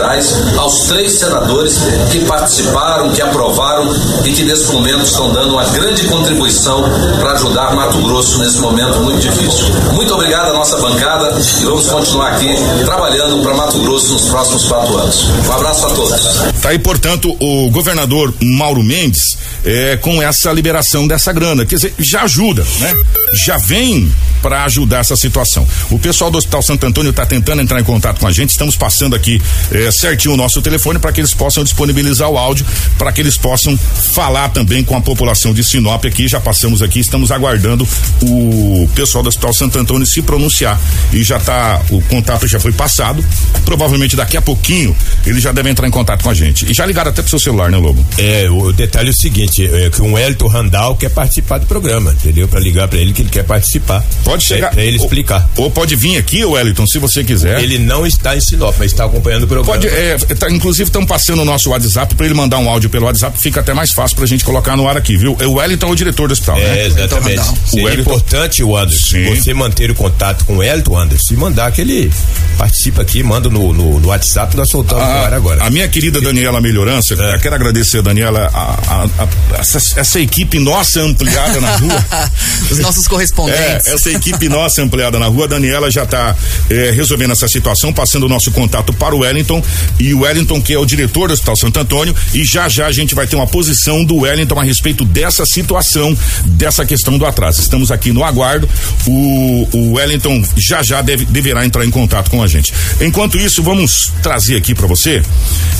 aos 0.57 0.83
três 0.87 1.19
senadores 1.19 1.77
que 2.11 2.19
participaram, 2.25 3.11
que 3.11 3.21
aprovaram 3.21 3.93
e 4.25 4.31
que 4.31 4.43
nesse 4.43 4.71
momento 4.71 5.03
estão 5.03 5.31
dando 5.31 5.53
uma 5.53 5.65
grande 5.65 6.03
contribuição 6.07 6.83
para 7.19 7.33
ajudar 7.33 7.75
Mato 7.75 8.01
Grosso 8.01 8.39
nesse 8.39 8.59
momento 8.59 8.99
muito 8.99 9.19
difícil. 9.19 9.65
Muito 9.93 10.13
obrigado 10.13 10.51
à 10.51 10.53
nossa 10.53 10.77
bancada 10.77 11.37
e 11.59 11.63
vamos 11.65 11.87
continuar 11.87 12.33
aqui 12.33 12.49
trabalhando 12.85 13.41
para 13.41 13.53
Mato 13.53 13.79
Grosso 13.79 14.13
nos 14.13 14.23
próximos 14.29 14.65
quatro 14.65 14.97
anos. 14.97 15.25
Um 15.47 15.51
abraço 15.51 15.85
a 15.85 15.89
todos. 15.89 16.23
Tá 16.61 16.69
aí, 16.69 16.79
portanto, 16.79 17.35
o 17.39 17.69
governador 17.69 18.33
Mauro 18.41 18.83
Mendes 18.83 19.37
é, 19.65 19.97
com 19.97 20.21
essa 20.21 20.51
liberação 20.51 21.07
dessa 21.07 21.31
grana. 21.31 21.65
Quer 21.65 21.75
dizer, 21.75 21.93
já 21.99 22.23
ajuda, 22.23 22.65
né? 22.79 22.95
Já 23.33 23.57
vem 23.57 24.11
para 24.41 24.65
ajudar 24.65 24.99
essa 24.99 25.15
situação. 25.15 25.65
O 25.89 25.97
pessoal 25.97 26.29
do 26.29 26.37
Hospital 26.37 26.61
Santo 26.61 26.85
Antônio 26.85 27.11
está 27.11 27.25
tentando 27.25 27.61
entrar 27.61 27.79
em 27.79 27.83
contato 27.83 28.19
com 28.19 28.27
a 28.27 28.31
gente. 28.31 28.49
Estamos 28.49 28.75
passando 28.75 29.15
aqui 29.15 29.41
é, 29.71 29.89
certinho 29.89 30.33
o 30.33 30.37
nosso 30.37 30.61
telefone 30.61 30.99
para 30.99 31.11
que 31.13 31.21
eles 31.21 31.33
possam 31.33 31.63
disponibilizar 31.63 32.29
o 32.29 32.37
áudio, 32.37 32.65
para 32.97 33.11
que 33.11 33.21
eles 33.21 33.37
possam 33.37 33.77
falar 33.77 34.49
também 34.49 34.83
com 34.83 34.97
a 34.97 35.01
população 35.01 35.53
de 35.53 35.63
Sinop 35.63 36.05
aqui. 36.05 36.27
Já 36.27 36.41
passamos 36.41 36.81
aqui, 36.81 36.99
estamos 36.99 37.31
aguardando 37.31 37.87
o 38.21 38.89
pessoal 38.93 39.23
do 39.23 39.29
Hospital 39.29 39.53
Santo 39.53 39.79
Antônio 39.79 40.05
se 40.05 40.21
pronunciar. 40.21 40.79
E 41.13 41.23
já 41.23 41.39
tá, 41.39 41.81
o 41.89 42.01
contato 42.03 42.45
já 42.47 42.59
foi 42.59 42.73
passado. 42.73 43.23
Provavelmente 43.63 44.15
daqui 44.15 44.35
a 44.35 44.41
pouquinho 44.41 44.95
eles 45.25 45.41
já 45.41 45.51
devem 45.51 45.71
entrar 45.71 45.87
em 45.87 45.91
contato 45.91 46.21
com 46.21 46.29
a 46.29 46.33
gente. 46.33 46.69
E 46.69 46.73
já 46.73 46.85
ligaram 46.85 47.11
até 47.11 47.21
pro 47.21 47.29
seu 47.29 47.39
celular, 47.39 47.71
né, 47.71 47.77
Lobo? 47.77 48.05
É, 48.17 48.49
o 48.49 48.73
detalhe 48.73 49.07
é 49.07 49.11
o 49.11 49.15
seguinte, 49.15 49.52
é 49.61 49.89
que 49.89 50.01
um 50.01 50.17
Elton 50.17 50.47
Randall 50.47 50.95
quer 50.95 51.09
participar 51.09 51.57
do 51.59 51.65
programa, 51.65 52.11
entendeu? 52.11 52.47
Para 52.47 52.59
ligar 52.59 52.87
para 52.87 52.99
ele 52.99 53.13
que 53.13 53.21
ele 53.21 53.29
quer 53.29 53.43
participar. 53.43 54.03
Pode 54.23 54.43
chegar. 54.43 54.67
É, 54.67 54.71
pra 54.71 54.83
ele 54.83 54.97
ou- 54.97 55.03
explicar. 55.05 55.49
Ou, 55.57 55.69
pode 55.71 55.95
vir 55.95 56.17
aqui, 56.17 56.43
Wellington, 56.43 56.87
se 56.87 56.99
você 56.99 57.23
quiser. 57.23 57.61
Ele 57.61 57.77
não 57.77 58.05
está 58.05 58.35
em 58.35 58.39
Sinop, 58.41 58.75
mas 58.79 58.91
está 58.91 59.05
acompanhando 59.05 59.43
o 59.43 59.47
programa. 59.47 59.73
Pode, 59.79 59.87
é, 59.87 60.17
tá, 60.17 60.49
inclusive 60.49 60.89
estão 60.89 61.05
passando 61.05 61.41
o 61.41 61.45
nosso 61.45 61.69
WhatsApp 61.69 62.15
para 62.15 62.25
ele 62.25 62.35
mandar 62.35 62.57
um 62.59 62.69
áudio 62.69 62.89
pelo 62.89 63.05
WhatsApp, 63.05 63.37
fica 63.39 63.59
até 63.59 63.73
mais 63.73 63.91
fácil 63.91 64.15
pra 64.17 64.25
gente 64.25 64.43
colocar 64.43 64.75
no 64.77 64.87
ar 64.87 64.97
aqui, 64.97 65.17
viu? 65.17 65.33
O 65.45 65.53
Wellington 65.53 65.87
é 65.87 65.91
o 65.91 65.95
diretor 65.95 66.27
do 66.27 66.31
hospital, 66.31 66.57
É, 66.57 66.61
né? 66.61 66.85
exatamente. 66.87 67.41
O 67.71 67.75
Wellington- 67.77 68.01
importante, 68.01 68.63
o 68.63 68.75
Anderson, 68.77 69.17
Sim. 69.17 69.35
você 69.35 69.53
manter 69.53 69.91
o 69.91 69.95
contato 69.95 70.45
com 70.45 70.57
o 70.57 70.63
Elton 70.63 70.97
Anderson 70.97 71.33
e 71.33 71.37
mandar 71.37 71.71
que 71.71 71.81
ele 71.81 72.11
participa 72.57 73.01
aqui, 73.01 73.23
manda 73.23 73.49
no, 73.49 73.73
no, 73.73 73.99
no 73.99 74.07
WhatsApp, 74.07 74.55
nós 74.55 74.69
soltamos 74.69 75.03
no 75.03 75.09
ar 75.11 75.33
agora. 75.33 75.63
A 75.63 75.69
minha 75.69 75.87
querida 75.87 76.21
Daniela 76.21 76.61
Melhorança, 76.61 77.13
É. 77.15 77.35
eu 77.35 77.39
quero 77.39 77.55
agradecer, 77.55 78.01
Daniela, 78.01 78.49
a, 78.53 78.59
a- 78.59 79.23
a- 79.23 79.27
essa, 79.57 79.99
essa 79.99 80.19
equipe 80.19 80.59
nossa 80.59 81.01
ampliada 81.01 81.59
na 81.61 81.75
rua. 81.75 82.05
Os 82.71 82.79
nossos 82.79 83.05
É, 83.05 83.09
correspondentes. 83.09 83.87
essa 83.87 84.09
equipe 84.11 84.49
nossa 84.49 84.81
ampliada 84.81 85.19
na 85.19 85.27
rua, 85.27 85.45
a 85.45 85.47
Daniela 85.47 85.89
já 85.91 86.03
está 86.03 86.35
eh, 86.69 86.91
resolvendo 86.95 87.31
essa 87.31 87.47
situação, 87.47 87.93
passando 87.93 88.25
o 88.25 88.29
nosso 88.29 88.51
contato 88.51 88.91
para 88.93 89.15
o 89.15 89.19
Wellington 89.19 89.63
e 89.99 90.13
o 90.13 90.21
Wellington, 90.21 90.61
que 90.61 90.73
é 90.73 90.79
o 90.79 90.85
diretor 90.85 91.27
do 91.27 91.33
Hospital 91.33 91.55
Santo 91.55 91.79
Antônio, 91.79 92.15
e 92.33 92.43
já 92.43 92.67
já 92.69 92.87
a 92.87 92.91
gente 92.91 93.13
vai 93.15 93.27
ter 93.27 93.35
uma 93.35 93.47
posição 93.47 94.03
do 94.03 94.17
Wellington 94.17 94.59
a 94.59 94.63
respeito 94.63 95.05
dessa 95.05 95.45
situação, 95.45 96.17
dessa 96.45 96.85
questão 96.85 97.17
do 97.17 97.25
atraso. 97.25 97.61
Estamos 97.61 97.91
aqui 97.91 98.11
no 98.11 98.23
aguardo. 98.23 98.67
O, 99.05 99.67
o 99.71 99.91
Wellington 99.93 100.43
já 100.55 100.81
já 100.83 101.01
deve, 101.01 101.25
deverá 101.25 101.65
entrar 101.65 101.85
em 101.85 101.91
contato 101.91 102.29
com 102.31 102.41
a 102.41 102.47
gente. 102.47 102.73
Enquanto 103.01 103.37
isso, 103.37 103.61
vamos 103.61 104.11
trazer 104.21 104.55
aqui 104.57 104.73
para 104.73 104.87
você. 104.87 105.21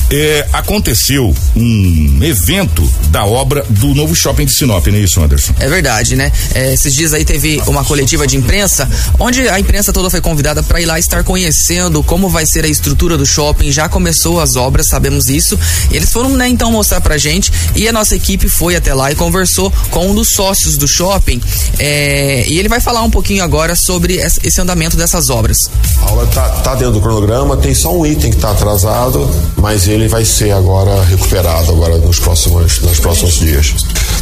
Eh, 0.10 0.48
aconteceu 0.54 1.34
um 1.56 2.20
evento 2.22 2.88
da 3.10 3.26
obra 3.26 3.53
do 3.70 3.94
novo 3.94 4.16
shopping 4.16 4.46
de 4.46 4.54
Sinop, 4.54 4.86
não 4.88 4.98
é 4.98 5.02
isso, 5.02 5.22
Anderson? 5.22 5.54
É 5.60 5.68
verdade, 5.68 6.16
né? 6.16 6.32
É, 6.54 6.74
esses 6.74 6.94
dias 6.94 7.14
aí 7.14 7.26
teve 7.26 7.62
uma 7.68 7.84
coletiva 7.84 8.26
de 8.26 8.38
imprensa, 8.38 8.90
onde 9.20 9.48
a 9.48 9.60
imprensa 9.60 9.92
toda 9.94 10.10
foi 10.10 10.22
convidada 10.22 10.64
para 10.64 10.82
ir 10.82 10.86
lá 10.86 10.98
estar 11.00 11.24
conhecendo 11.24 12.04
como 12.04 12.30
vai 12.30 12.46
ser 12.46 12.66
a 12.66 12.68
estrutura 12.68 13.18
do 13.18 13.26
shopping. 13.26 13.72
Já 13.72 13.88
começou 13.90 14.40
as 14.40 14.56
obras, 14.56 14.88
sabemos 14.88 15.26
disso. 15.26 15.58
Eles 15.92 16.12
foram, 16.12 16.30
né, 16.32 16.48
então 16.48 16.72
mostrar 16.72 17.02
pra 17.02 17.18
gente 17.18 17.52
e 17.76 17.88
a 17.88 17.92
nossa 17.92 18.16
equipe 18.16 18.48
foi 18.50 18.76
até 18.76 18.94
lá 18.94 19.12
e 19.12 19.16
conversou 19.16 19.72
com 19.90 20.08
um 20.10 20.16
dos 20.16 20.30
sócios 20.30 20.78
do 20.78 20.88
shopping. 20.88 21.42
É, 21.80 22.46
e 22.48 22.60
ele 22.60 22.70
vai 22.70 22.80
falar 22.80 23.02
um 23.04 23.10
pouquinho 23.10 23.44
agora 23.44 23.76
sobre 23.76 24.16
esse 24.16 24.62
andamento 24.62 24.98
dessas 24.98 25.30
obras. 25.30 25.58
A 26.02 26.12
obra 26.12 26.26
tá, 26.28 26.50
tá 26.50 26.76
dentro 26.76 26.94
do 26.94 27.02
cronograma, 27.02 27.58
tem 27.58 27.74
só 27.74 27.96
um 27.96 28.06
item 28.06 28.32
que 28.32 28.38
está 28.38 28.52
atrasado, 28.52 29.30
mas 29.58 29.88
ele 29.88 30.08
vai 30.08 30.26
ser 30.26 30.52
agora 30.52 31.04
recuperado 31.04 31.72
agora 31.72 31.98
nos 31.98 32.20
próximos, 32.20 32.80
nos 32.80 33.00
próximos 33.00 33.40
dias. 33.44 33.76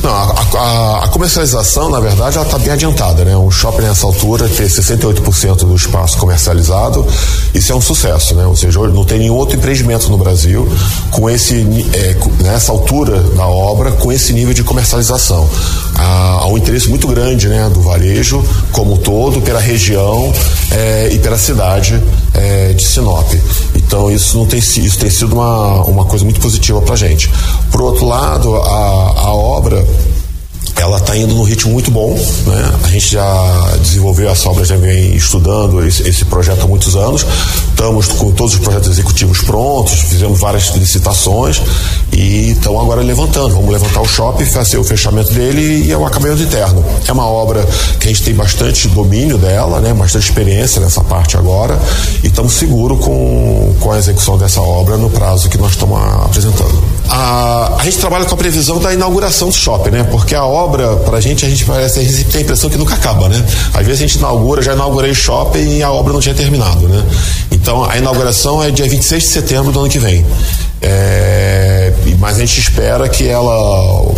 Não, 0.04 0.10
a, 0.10 0.46
a, 0.58 1.06
a 1.06 1.08
comercialização, 1.10 1.90
na 1.90 2.00
verdade, 2.00 2.36
ela 2.36 2.46
está 2.46 2.58
bem 2.58 2.74
adiantada, 2.74 3.24
né? 3.24 3.38
Um 3.38 3.52
shopping 3.52 3.84
nessa 3.84 4.08
altura 4.08 4.50
ter 4.50 4.68
68% 4.68 5.58
do 5.58 5.76
espaço 5.76 6.18
comercializado, 6.18 7.06
isso 7.54 7.72
é 7.72 7.76
um 7.76 7.82
sucesso, 7.82 8.34
né? 8.34 8.46
Ou 8.46 8.56
seja, 8.56 8.80
não 8.80 9.06
tem 9.06 9.20
nenhum 9.20 9.36
outro 9.36 9.58
empreendimento 9.58 10.10
no 10.10 10.18
Brasil 10.18 10.68
com 11.12 11.30
esse 11.30 11.56
é, 11.94 12.18
nessa 12.44 12.72
altura 12.72 13.20
da 13.20 13.46
obra, 13.46 13.92
com 13.92 14.12
esse 14.12 14.34
nível 14.34 14.54
de 14.54 14.64
comercialização. 14.64 15.48
Há, 15.96 16.40
há 16.42 16.48
um 16.48 16.58
interesse 16.58 16.90
muito 16.90 17.08
grande, 17.08 17.48
né, 17.48 17.70
do 17.70 17.82
varejo 17.82 18.44
como 18.72 18.94
um 18.94 18.98
todo, 18.98 19.42
pela 19.42 19.60
região 19.60 20.34
é, 20.72 21.10
e 21.12 21.20
pela 21.20 21.38
cidade 21.38 22.02
é, 22.34 22.74
de 22.74 22.84
Sinop. 22.84 23.32
Então 23.92 24.10
isso 24.10 24.38
não 24.38 24.46
tem 24.46 24.60
isso 24.60 24.98
tem 24.98 25.10
sido 25.10 25.34
uma, 25.34 25.84
uma 25.84 26.06
coisa 26.06 26.24
muito 26.24 26.40
positiva 26.40 26.82
para 26.82 26.96
gente. 26.96 27.30
Por 27.70 27.82
outro 27.82 28.06
lado, 28.06 28.56
a, 28.56 28.70
a 29.20 29.34
obra 29.34 29.86
ela 30.80 30.98
está 30.98 31.16
indo 31.16 31.36
num 31.36 31.44
ritmo 31.44 31.72
muito 31.72 31.92
bom, 31.92 32.14
né? 32.14 32.80
A 32.84 32.88
gente 32.88 33.12
já 33.12 33.78
desenvolveu 33.82 34.30
essa 34.30 34.50
obra, 34.50 34.66
já 34.66 34.76
vem 34.76 35.16
estudando 35.16 35.86
esse, 35.86 36.08
esse, 36.08 36.26
projeto 36.26 36.64
há 36.64 36.68
muitos 36.68 36.96
anos. 36.96 37.26
Estamos 37.70 38.08
com 38.08 38.32
todos 38.32 38.54
os 38.54 38.60
projetos 38.60 38.90
executivos 38.90 39.42
prontos, 39.42 39.94
fizemos 39.94 40.40
várias 40.40 40.70
licitações 40.76 41.62
e 42.12 42.52
estão 42.52 42.80
agora 42.80 43.02
levantando. 43.02 43.56
Vamos 43.56 43.72
levantar 43.72 44.02
o 44.02 44.08
shopping, 44.08 44.46
fazer 44.46 44.78
o 44.78 44.84
fechamento 44.84 45.34
dele 45.34 45.86
e 45.86 45.92
é 45.92 45.98
o 45.98 46.06
acabamento 46.06 46.42
interno. 46.42 46.84
É 47.08 47.12
uma 47.12 47.28
obra 47.28 47.68
que 48.00 48.08
a 48.08 48.12
gente 48.12 48.24
tem 48.24 48.34
bastante 48.34 48.88
domínio 48.88 49.38
dela, 49.38 49.80
né? 49.80 49.94
Bastante 49.94 50.24
experiência 50.24 50.82
nessa 50.82 51.04
parte 51.04 51.38
agora 51.38 51.80
e 52.24 52.28
estamos 52.28 52.54
seguros 52.54 53.04
com, 53.04 53.76
com 53.80 53.92
a 53.92 53.98
execução 53.98 54.38
dessa 54.38 54.62
obra 54.62 54.98
no 54.98 55.10
prazo 55.10 55.50
que 55.50 55.58
nós 55.58 55.72
estamos 55.72 56.00
apresentando. 56.26 56.84
A, 57.10 57.76
a 57.80 57.84
gente 57.84 57.98
trabalha 57.98 58.26
com 58.26 58.34
a 58.36 58.38
previsão 58.38 58.80
da 58.80 58.94
inauguração 58.94 59.50
do 59.50 59.54
shopping, 59.54 59.92
né? 59.92 60.04
Porque 60.04 60.34
a 60.34 60.46
obra 60.46 60.61
obra, 60.62 60.96
pra 60.98 61.20
gente, 61.20 61.46
a 61.46 61.50
gente 61.50 61.66
parece, 61.66 62.00
a 62.00 62.04
gente 62.04 62.26
tem 62.26 62.42
a 62.42 62.44
impressão 62.44 62.70
que 62.70 62.78
nunca 62.78 62.96
acaba, 62.96 63.28
né? 63.28 63.44
Às 63.74 63.86
vezes 63.86 64.02
a 64.02 64.08
gente 64.08 64.18
inaugura, 64.18 64.62
já 64.62 64.74
inaugurei 64.74 65.14
shopping 65.14 65.78
e 65.78 65.84
a 65.84 65.92
obra 65.92 66.14
não 66.14 66.20
tinha 66.20 66.36
terminado, 66.36 66.88
né? 66.88 67.04
Então 67.52 67.84
a 67.84 67.98
inauguração 67.98 68.64
é 68.64 68.72
dia 68.72 68.88
26 68.88 69.24
de 69.24 69.30
setembro 69.30 69.72
do 69.72 69.80
ano 69.80 69.90
que 69.90 70.00
vem. 70.00 70.26
É, 70.82 71.94
mas 72.20 72.38
a 72.38 72.40
gente 72.40 72.60
espera 72.60 73.08
que 73.10 73.28
ela 73.28 74.14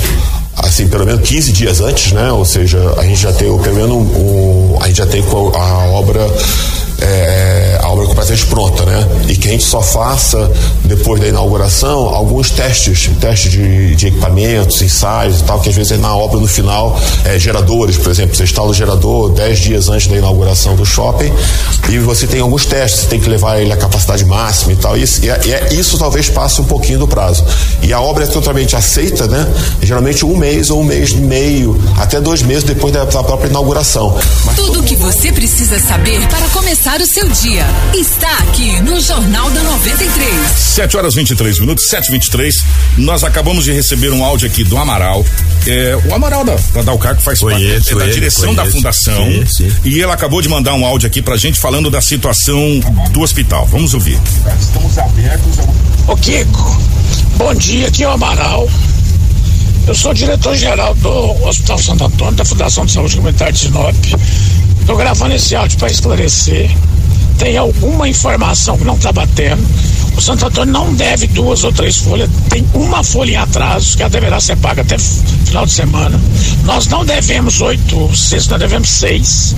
assim, 0.56 0.88
pelo 0.88 1.06
menos 1.06 1.28
15 1.28 1.52
dias 1.52 1.82
antes, 1.82 2.12
né? 2.12 2.32
Ou 2.32 2.46
seja, 2.46 2.94
a 2.98 3.04
gente 3.04 3.22
já 3.22 3.34
tem, 3.34 3.58
pelo 3.58 3.76
menos, 3.76 3.92
um, 3.92 4.78
a 4.82 4.88
gente 4.88 4.98
já 4.98 5.06
tem 5.06 5.22
a 5.22 5.86
obra 5.88 6.26
é, 7.04 7.78
a 7.82 7.90
obra 7.90 8.06
completamente 8.06 8.46
pronta, 8.46 8.86
né? 8.86 9.08
E 9.28 9.36
que 9.36 9.48
a 9.48 9.52
gente 9.52 9.64
só 9.64 9.82
faça, 9.82 10.50
depois 10.86 11.20
da 11.20 11.28
inauguração, 11.28 12.08
alguns 12.10 12.50
testes, 12.50 13.10
testes 13.20 13.52
de, 13.52 13.96
de 13.96 14.08
equipamentos, 14.08 14.82
ensaios 14.82 15.42
e 15.42 15.44
tal, 15.44 15.60
que 15.60 15.70
às 15.70 15.76
vezes 15.76 15.92
é 15.92 15.98
na 15.98 16.16
obra 16.16 16.40
no 16.40 16.48
final, 16.48 17.00
é, 17.26 17.38
geradores, 17.38 17.98
por 17.98 18.10
exemplo, 18.10 18.36
você 18.36 18.44
instala 18.44 18.70
o 18.70 18.74
gerador 18.74 19.32
10 19.32 19.60
dias 19.60 19.90
antes 19.90 20.08
da 20.08 20.16
inauguração 20.16 20.76
do 20.76 20.86
shopping 20.86 21.32
e 21.90 22.00
você 22.00 22.26
tem 22.26 22.40
alguns 22.40 22.66
testes, 22.66 23.02
você 23.02 23.08
tem 23.08 23.20
que 23.20 23.30
levar 23.30 23.60
ele 23.60 23.72
à 23.72 23.78
capacidade 23.78 24.24
máxima 24.26 24.74
e 24.74 24.76
tal, 24.76 24.98
e, 24.98 25.04
e, 25.22 25.30
é, 25.30 25.42
e 25.46 25.54
é, 25.54 25.74
isso 25.74 25.98
talvez 25.98 26.30
passe 26.30 26.62
um 26.62 26.66
pouquinho 26.66 27.00
do 27.00 27.08
prazo. 27.08 27.44
E 27.82 27.92
a 27.92 28.00
obra 28.00 28.24
é 28.24 28.28
totalmente 28.28 28.76
aceita, 28.76 29.28
né? 29.28 29.46
Geralmente 29.82 30.26
um 30.26 30.38
mês 30.38 30.70
ou 30.70 30.82
um 30.82 30.84
mês 30.84 31.12
e 31.12 31.18
meio, 31.18 31.80
até 31.98 32.22
dois 32.22 32.42
meses 32.42 32.64
depois 32.64 32.94
da, 32.94 33.04
da 33.04 33.24
própria 33.24 33.50
inauguração. 33.50 34.18
Mas 34.46 34.56
Tudo 34.56 34.80
o 34.80 34.84
que 34.84 34.96
você 34.96 35.32
precisa 35.32 35.80
saber 35.80 36.26
para 36.28 36.48
começar 36.50 36.93
começar 36.94 37.02
o 37.02 37.06
seu 37.06 37.30
dia. 37.30 37.66
Está 37.94 38.38
aqui 38.40 38.82
no 38.82 39.00
Jornal 39.00 39.50
da 39.52 39.64
93. 39.64 40.34
7 40.56 40.98
horas 40.98 41.16
23 41.16 41.60
minutos, 41.60 41.88
7 41.88 42.12
23 42.12 42.64
Nós 42.98 43.24
acabamos 43.24 43.64
de 43.64 43.72
receber 43.72 44.12
um 44.12 44.24
áudio 44.24 44.48
aqui 44.48 44.64
do 44.64 44.78
Amaral. 44.78 45.26
É, 45.66 45.98
o 46.06 46.14
Amaral 46.14 46.44
da, 46.44 46.56
da 46.74 46.82
Dalcar, 46.82 47.16
que 47.16 47.24
faz 47.24 47.40
conheço 47.40 47.74
parte 47.74 47.94
é, 47.94 47.96
da 47.96 48.06
ele, 48.06 48.14
direção 48.14 48.56
conheço. 48.56 48.66
da 48.66 48.72
fundação. 48.72 49.26
Sim, 49.26 49.46
sim. 49.46 49.72
E 49.84 50.02
ele 50.02 50.12
acabou 50.12 50.42
de 50.42 50.50
mandar 50.50 50.74
um 50.74 50.86
áudio 50.86 51.08
aqui 51.08 51.22
pra 51.22 51.38
gente 51.38 51.60
falando 51.60 51.90
da 51.90 52.02
situação 52.02 52.80
do 53.12 53.22
hospital. 53.22 53.66
Vamos 53.68 53.94
ouvir. 53.94 54.20
Estamos 54.60 54.98
abertos. 54.98 55.58
Ô 56.08 56.16
Kiko, 56.16 56.82
bom 57.38 57.54
dia, 57.56 57.88
aqui 57.88 58.04
é 58.04 58.08
o 58.08 58.12
Amaral. 58.12 58.70
Eu 59.86 59.94
sou 59.96 60.14
diretor-geral 60.14 60.96
do 60.96 61.46
Hospital 61.46 61.78
Santo 61.78 62.06
Antônio, 62.06 62.36
da 62.36 62.46
Fundação 62.46 62.86
de 62.86 62.94
Saúde 62.94 63.18
Comunitária 63.18 63.52
de 63.52 63.60
Sinop. 63.60 63.96
Estou 64.84 64.98
gravando 64.98 65.34
esse 65.34 65.56
áudio 65.56 65.80
para 65.80 65.90
esclarecer. 65.90 66.70
Tem 67.38 67.56
alguma 67.56 68.06
informação 68.06 68.78
que 68.78 68.84
não 68.84 68.96
está 68.96 69.14
batendo. 69.14 69.66
O 70.18 70.22
Santo 70.22 70.46
Antônio 70.46 70.74
não 70.74 70.94
deve 70.94 71.26
duas 71.28 71.64
ou 71.64 71.72
três 71.72 71.96
folhas, 71.96 72.30
tem 72.50 72.68
uma 72.74 73.02
folha 73.02 73.32
em 73.32 73.36
atraso, 73.38 73.96
que 73.96 74.04
ela 74.04 74.10
deverá 74.10 74.42
ser 74.42 74.58
paga 74.58 74.82
até 74.82 74.98
final 74.98 75.66
de 75.66 75.72
semana. 75.72 76.20
Nós 76.66 76.88
não 76.88 77.06
devemos 77.06 77.62
oito 77.62 78.14
seis, 78.14 78.46
nós 78.50 78.60
devemos 78.60 78.90
seis. 78.90 79.56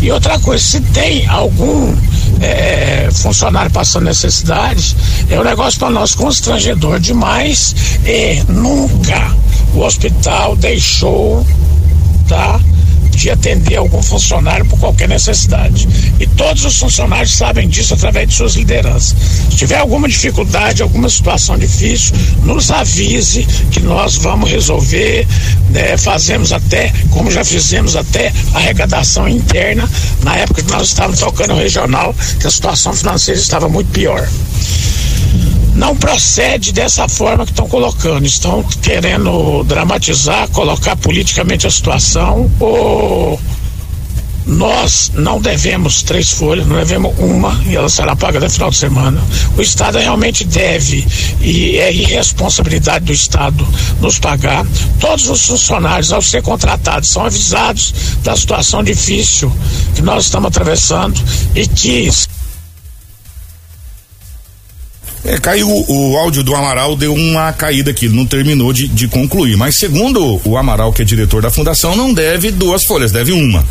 E 0.00 0.08
outra 0.12 0.38
coisa, 0.38 0.62
se 0.62 0.80
tem 0.80 1.26
algum 1.26 1.92
é, 2.40 3.08
funcionário 3.12 3.72
passando 3.72 4.04
necessidade, 4.04 4.94
é 5.30 5.38
um 5.38 5.44
negócio 5.44 5.80
para 5.80 5.90
nós 5.90 6.14
constrangedor 6.14 7.00
demais 7.00 7.74
e 8.06 8.40
nunca 8.48 9.34
o 9.74 9.80
hospital 9.80 10.54
deixou, 10.54 11.44
tá? 12.28 12.60
De 13.14 13.30
atender 13.30 13.76
algum 13.76 14.02
funcionário 14.02 14.64
por 14.66 14.78
qualquer 14.78 15.08
necessidade. 15.08 15.88
E 16.18 16.26
todos 16.26 16.64
os 16.64 16.78
funcionários 16.78 17.34
sabem 17.34 17.68
disso 17.68 17.94
através 17.94 18.28
de 18.28 18.34
suas 18.34 18.54
lideranças. 18.54 19.16
Se 19.50 19.56
tiver 19.56 19.78
alguma 19.78 20.08
dificuldade, 20.08 20.82
alguma 20.82 21.08
situação 21.08 21.58
difícil, 21.58 22.14
nos 22.42 22.70
avise 22.70 23.46
que 23.70 23.80
nós 23.80 24.16
vamos 24.16 24.50
resolver. 24.50 25.26
Né? 25.70 25.96
Fazemos 25.96 26.52
até, 26.52 26.92
como 27.10 27.30
já 27.30 27.44
fizemos 27.44 27.96
até, 27.96 28.32
arrecadação 28.52 29.28
interna 29.28 29.88
na 30.22 30.36
época 30.36 30.62
que 30.62 30.70
nós 30.70 30.88
estávamos 30.88 31.20
tocando 31.20 31.54
o 31.54 31.58
regional, 31.58 32.14
que 32.40 32.46
a 32.46 32.50
situação 32.50 32.92
financeira 32.92 33.40
estava 33.40 33.68
muito 33.68 33.90
pior 33.90 34.28
não 35.74 35.96
procede 35.96 36.72
dessa 36.72 37.08
forma 37.08 37.44
que 37.44 37.52
estão 37.52 37.68
colocando. 37.68 38.24
Estão 38.24 38.62
querendo 38.82 39.64
dramatizar, 39.64 40.48
colocar 40.48 40.96
politicamente 40.96 41.66
a 41.66 41.70
situação. 41.70 42.50
Ou 42.60 43.38
nós 44.46 45.10
não 45.14 45.40
devemos 45.40 46.02
três 46.02 46.30
folhas, 46.30 46.66
não 46.66 46.76
devemos 46.76 47.14
uma 47.18 47.62
e 47.66 47.74
ela 47.74 47.88
será 47.88 48.14
paga 48.14 48.38
até 48.38 48.48
final 48.48 48.70
de 48.70 48.76
semana. 48.76 49.22
O 49.56 49.62
Estado 49.62 49.98
realmente 49.98 50.44
deve 50.44 51.06
e 51.40 51.78
é 51.78 51.92
irresponsabilidade 51.92 53.06
do 53.06 53.12
Estado 53.12 53.66
nos 54.00 54.18
pagar. 54.18 54.66
Todos 55.00 55.28
os 55.28 55.46
funcionários, 55.46 56.12
ao 56.12 56.20
ser 56.20 56.42
contratados, 56.42 57.08
são 57.08 57.24
avisados 57.24 57.94
da 58.22 58.36
situação 58.36 58.82
difícil 58.82 59.50
que 59.94 60.02
nós 60.02 60.24
estamos 60.24 60.48
atravessando 60.48 61.18
e 61.54 61.66
que 61.66 62.10
É, 65.34 65.38
caiu 65.40 65.68
o, 65.68 66.16
áudio 66.16 66.42
do 66.42 66.54
Amaral, 66.54 66.94
deu 66.96 67.14
uma 67.14 67.52
caída 67.52 67.90
aqui, 67.90 68.08
não 68.08 68.24
terminou 68.24 68.72
de, 68.72 68.86
de 68.88 69.08
concluir. 69.08 69.56
Mas 69.56 69.78
segundo 69.78 70.40
o 70.44 70.56
Amaral, 70.56 70.92
que 70.92 71.02
é 71.02 71.04
diretor 71.04 71.42
da 71.42 71.50
fundação, 71.50 71.96
não 71.96 72.12
deve 72.12 72.50
duas 72.50 72.84
folhas, 72.84 73.10
deve 73.12 73.32
uma 73.32 73.64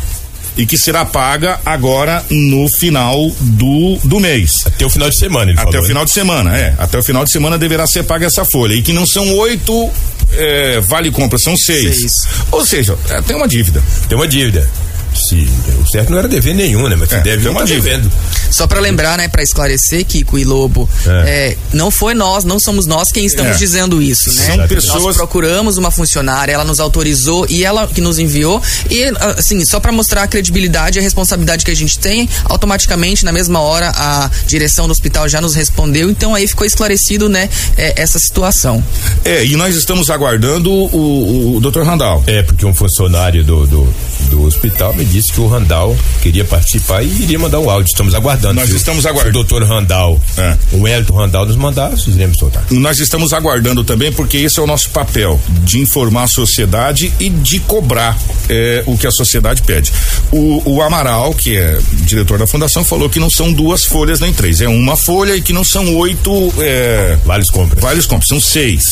e 0.56 0.64
que 0.64 0.78
será 0.78 1.04
paga 1.04 1.58
agora 1.66 2.24
no 2.30 2.68
final 2.68 3.28
do, 3.40 3.98
do 4.04 4.20
mês. 4.20 4.52
Até 4.64 4.86
o 4.86 4.90
final 4.90 5.10
de 5.10 5.16
semana, 5.16 5.50
ele 5.50 5.58
Até 5.58 5.64
falou, 5.64 5.78
o 5.78 5.82
né? 5.82 5.88
final 5.88 6.04
de 6.04 6.10
semana, 6.12 6.56
é. 6.56 6.74
Até 6.78 6.98
o 6.98 7.02
final 7.02 7.24
de 7.24 7.32
semana 7.32 7.58
deverá 7.58 7.86
ser 7.86 8.04
paga 8.04 8.26
essa 8.26 8.44
folha. 8.44 8.74
E 8.74 8.82
que 8.82 8.92
não 8.92 9.04
são 9.06 9.34
oito 9.38 9.90
é, 10.32 10.80
vale 10.80 11.10
compra, 11.10 11.38
são 11.38 11.56
seis. 11.56 11.96
Seis. 11.98 12.12
Ou 12.52 12.64
seja, 12.64 12.96
é, 13.10 13.20
tem 13.22 13.34
uma 13.36 13.48
dívida. 13.48 13.82
Tem 14.08 14.16
uma 14.16 14.28
dívida. 14.28 14.68
Se, 15.14 15.48
o 15.80 15.86
certo 15.86 16.10
não 16.10 16.18
era 16.18 16.26
dever 16.26 16.54
nenhum, 16.54 16.88
né? 16.88 16.96
Mas 16.96 17.12
É, 17.12 17.20
deve, 17.20 17.48
uma 17.48 17.60
tá 17.60 17.66
dívida. 17.66 17.84
devendo. 17.90 18.12
Só 18.54 18.68
pra 18.68 18.78
lembrar, 18.78 19.18
né, 19.18 19.26
pra 19.26 19.42
esclarecer, 19.42 20.04
Kiko 20.04 20.38
e 20.38 20.44
Lobo, 20.44 20.88
é, 21.26 21.56
não 21.72 21.90
foi 21.90 22.14
nós, 22.14 22.44
não 22.44 22.60
somos 22.60 22.86
nós 22.86 23.10
quem 23.10 23.26
estamos 23.26 23.56
É. 23.56 23.58
dizendo 23.58 24.00
isso, 24.00 24.32
né? 24.32 24.56
São 24.56 24.68
pessoas- 24.68 25.02
Nós 25.02 25.16
procuramos 25.16 25.76
uma 25.76 25.90
funcionária, 25.90 26.52
ela 26.52 26.62
nos 26.64 26.78
autorizou 26.78 27.46
e 27.50 27.64
ela 27.64 27.88
que 27.88 28.00
nos 28.00 28.20
enviou. 28.20 28.62
E, 28.88 29.02
assim, 29.36 29.64
só 29.64 29.80
pra 29.80 29.90
mostrar 29.90 30.22
a 30.22 30.26
credibilidade 30.28 30.98
e 30.98 31.00
a 31.00 31.02
responsabilidade 31.02 31.64
que 31.64 31.70
a 31.72 31.74
gente 31.74 31.98
tem, 31.98 32.28
automaticamente, 32.44 33.24
na 33.24 33.32
mesma 33.32 33.58
hora, 33.58 33.90
a 33.96 34.30
direção 34.46 34.86
do 34.86 34.92
hospital 34.92 35.28
já 35.28 35.40
nos 35.40 35.56
respondeu. 35.56 36.08
Então 36.08 36.32
aí 36.32 36.46
ficou 36.46 36.64
esclarecido, 36.64 37.28
né, 37.28 37.48
é, 37.76 38.00
essa 38.00 38.20
situação. 38.20 38.82
É, 39.24 39.44
e 39.44 39.56
nós 39.56 39.74
estamos 39.74 40.10
aguardando 40.10 40.70
o, 40.70 41.56
o 41.56 41.60
Dr. 41.60 41.82
Randall. 41.82 42.22
É, 42.28 42.42
porque 42.44 42.64
um 42.64 42.72
funcionário 42.74 43.42
do, 43.42 43.66
do, 43.66 43.94
do 44.30 44.42
hospital 44.44 44.94
me 44.94 45.04
disse 45.04 45.32
que 45.32 45.40
o 45.40 45.48
Randall 45.48 45.96
queria 46.22 46.44
participar 46.44 47.02
e 47.02 47.08
iria 47.22 47.38
mandar 47.38 47.58
um 47.58 47.68
áudio. 47.68 47.90
Estamos 47.90 48.14
aguardando. 48.14 48.43
Nós 48.52 48.68
Se 48.68 48.74
o- 48.74 48.76
estamos 48.76 49.06
aguardando. 49.06 49.30
O 49.40 49.44
doutor 49.44 49.62
Randall, 49.64 50.20
É. 50.36 50.56
o 50.72 50.86
Elton 50.86 51.14
Randall 51.14 51.46
nos 51.46 51.56
mandar, 51.56 51.90
nós 51.90 52.06
iremos 52.06 52.36
soltar. 52.38 52.64
Nós 52.70 52.98
estamos 52.98 53.32
aguardando 53.32 53.82
também, 53.84 54.12
porque 54.12 54.36
esse 54.38 54.58
é 54.58 54.62
o 54.62 54.66
nosso 54.66 54.90
papel, 54.90 55.40
de 55.62 55.78
informar 55.80 56.24
a 56.24 56.28
sociedade 56.28 57.12
e 57.18 57.28
de 57.28 57.60
cobrar 57.60 58.16
é, 58.48 58.82
o 58.86 58.96
que 58.98 59.06
a 59.06 59.10
sociedade 59.10 59.62
pede. 59.62 59.90
O, 60.30 60.62
o 60.74 60.82
Amaral, 60.82 61.32
que 61.34 61.56
é 61.56 61.78
diretor 62.02 62.38
da 62.38 62.46
fundação, 62.46 62.84
falou 62.84 63.08
que 63.08 63.18
não 63.18 63.30
são 63.30 63.52
duas 63.52 63.84
folhas 63.84 64.20
nem 64.20 64.32
três, 64.34 64.60
é 64.60 64.68
uma 64.68 64.96
folha 64.96 65.34
e 65.34 65.40
que 65.40 65.52
não 65.52 65.64
são 65.64 65.96
oito 65.96 66.52
é, 66.58 67.16
Vários 67.24 67.48
compras. 67.50 67.80
vários 67.80 68.06
compras, 68.06 68.28
são 68.28 68.40
seis. 68.40 68.84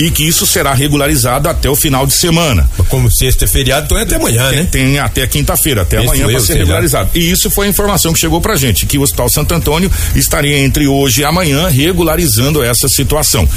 E 0.00 0.10
que 0.10 0.24
isso 0.26 0.46
será 0.46 0.74
regularizado 0.74 1.48
até 1.48 1.68
o 1.70 1.76
final 1.76 2.06
de 2.06 2.12
semana. 2.14 2.68
Como 2.88 3.10
sexta 3.10 3.44
é 3.44 3.48
feriado, 3.48 3.86
então 3.86 3.98
é 3.98 4.02
até 4.02 4.16
amanhã, 4.16 4.48
Tem, 4.50 4.58
né? 4.58 4.68
tem 4.70 4.98
até 4.98 5.26
quinta-feira, 5.26 5.82
até 5.82 5.98
Isso 5.98 6.06
amanhã 6.10 6.26
para 6.28 6.40
ser 6.40 6.56
regularizado. 6.58 7.10
E 7.14 7.30
isso 7.30 7.50
foi 7.50 7.66
a 7.66 7.70
informação 7.70 8.12
que 8.12 8.18
chegou 8.18 8.40
pra 8.40 8.56
gente, 8.56 8.84
que 8.88 8.98
o 8.98 9.02
Hospital 9.02 9.28
Santo 9.28 9.54
Antônio 9.54 9.90
estaria 10.16 10.58
entre 10.58 10.88
hoje 10.88 11.20
e 11.20 11.24
amanhã 11.24 11.68
regularizando 11.68 12.62
essa 12.62 12.88
situação. 12.88 13.48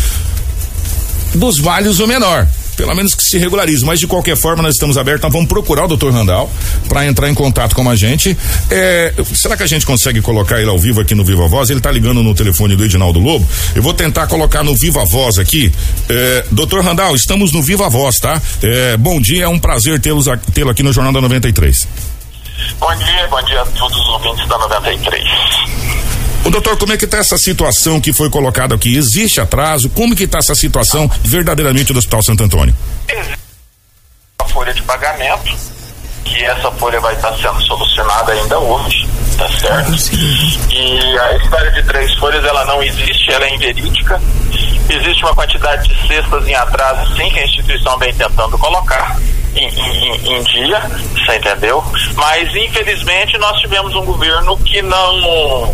Dos 1.34 1.60
males 1.60 2.00
o 2.00 2.08
menor. 2.08 2.48
Pelo 2.76 2.96
menos 2.96 3.13
que 3.13 3.24
se 3.24 3.38
regularize, 3.38 3.86
mas 3.86 4.00
de 4.00 4.08
qualquer 4.08 4.36
forma 4.36 4.63
nós 4.63 4.74
estamos 4.74 4.98
abertos, 4.98 5.24
nós 5.24 5.32
vamos 5.32 5.48
procurar 5.48 5.86
o 5.86 5.88
doutor 5.88 6.12
Randall 6.12 6.52
para 6.88 7.06
entrar 7.06 7.30
em 7.30 7.34
contato 7.34 7.76
com 7.76 7.88
a 7.88 7.96
gente. 7.96 8.36
É, 8.70 9.13
será 9.36 9.56
que 9.56 9.63
a 9.63 9.67
gente 9.67 9.86
consegue 9.86 10.22
colocar 10.22 10.60
ele 10.60 10.70
ao 10.70 10.80
vivo 10.80 11.00
aqui 11.00 11.13
no 11.13 11.24
Viva 11.24 11.48
Voz? 11.48 11.70
Ele 11.70 11.80
tá 11.80 11.91
ligando 11.91 12.24
no 12.24 12.34
telefone 12.34 12.76
do 12.76 12.84
Edinaldo 12.84 13.20
Lobo. 13.20 13.48
Eu 13.76 13.84
vou 13.84 13.94
tentar 13.94 14.26
colocar 14.26 14.63
no 14.63 14.76
Viva 14.76 15.06
Voz 15.06 15.38
aqui. 15.38 15.72
É, 16.10 16.46
doutor 16.52 16.84
Randall, 16.84 17.15
estamos 17.15 17.52
no 17.52 17.62
Viva 17.62 17.88
Voz, 17.88 18.17
tá? 18.20 18.41
É, 18.63 18.98
bom 18.98 19.22
dia, 19.22 19.44
é 19.44 19.48
um 19.48 19.60
prazer 19.60 20.00
tê-lo 20.00 20.24
aqui 20.70 20.82
no 20.82 20.91
Jornal 20.91 21.13
da 21.13 21.22
93. 21.22 21.88
Bom 22.80 22.96
dia, 22.96 23.28
bom 23.28 23.42
dia 23.44 23.62
a 23.62 23.66
todos 23.66 23.98
os 23.98 24.08
ouvintes 24.10 24.48
da 24.48 24.58
93. 24.58 25.24
O 26.44 26.50
doutor, 26.50 26.78
como 26.78 26.92
é 26.92 26.98
que 26.98 27.06
tá 27.06 27.18
essa 27.18 27.38
situação 27.38 28.02
que 28.02 28.12
foi 28.12 28.30
colocada 28.30 28.74
aqui? 28.74 28.96
Existe 28.96 29.40
atraso? 29.40 29.90
Como 29.90 30.16
que 30.16 30.28
tá 30.28 30.40
essa 30.40 30.56
situação 30.56 31.10
verdadeiramente 31.24 31.94
do 31.94 32.00
Hospital 32.00 32.24
Santo 32.24 32.44
Antônio? 32.44 32.76
A 34.40 34.46
folha 34.46 34.74
de 34.74 34.82
pagamento, 34.82 35.56
que 36.26 36.44
essa 36.44 36.72
folha 36.72 37.00
vai 37.00 37.14
estar 37.14 37.36
sendo 37.38 37.62
solucionada 37.62 38.32
ainda 38.32 38.58
hoje, 38.58 39.08
tá 39.38 39.48
certo? 39.60 39.92
E 40.72 41.20
a 41.20 41.38
história 41.38 41.72
de 41.72 41.84
três 41.84 42.14
folhas, 42.16 42.44
ela 42.44 42.66
não 42.66 42.82
existe, 42.82 43.32
ela 43.32 43.46
é 43.46 43.56
inverídica. 43.56 44.20
Existe 44.90 45.24
uma 45.24 45.36
quantidade 45.36 45.88
de 45.88 46.08
cestas 46.08 46.48
em 46.48 46.56
atraso, 46.56 47.16
sim, 47.16 47.30
que 47.30 47.40
a 47.40 47.46
instituição 47.46 47.98
vem 48.00 48.14
tentando 48.14 48.58
colocar 48.58 49.16
em, 49.56 49.68
em- 49.68 50.36
em 50.38 50.44
dia, 50.44 50.80
você 51.14 51.36
entendeu? 51.38 51.84
Mas, 52.16 52.56
infelizmente, 52.56 53.38
nós 53.38 53.60
tivemos 53.60 53.94
um 53.96 54.06
governo 54.06 54.58
que 54.58 54.82
não 54.82 55.74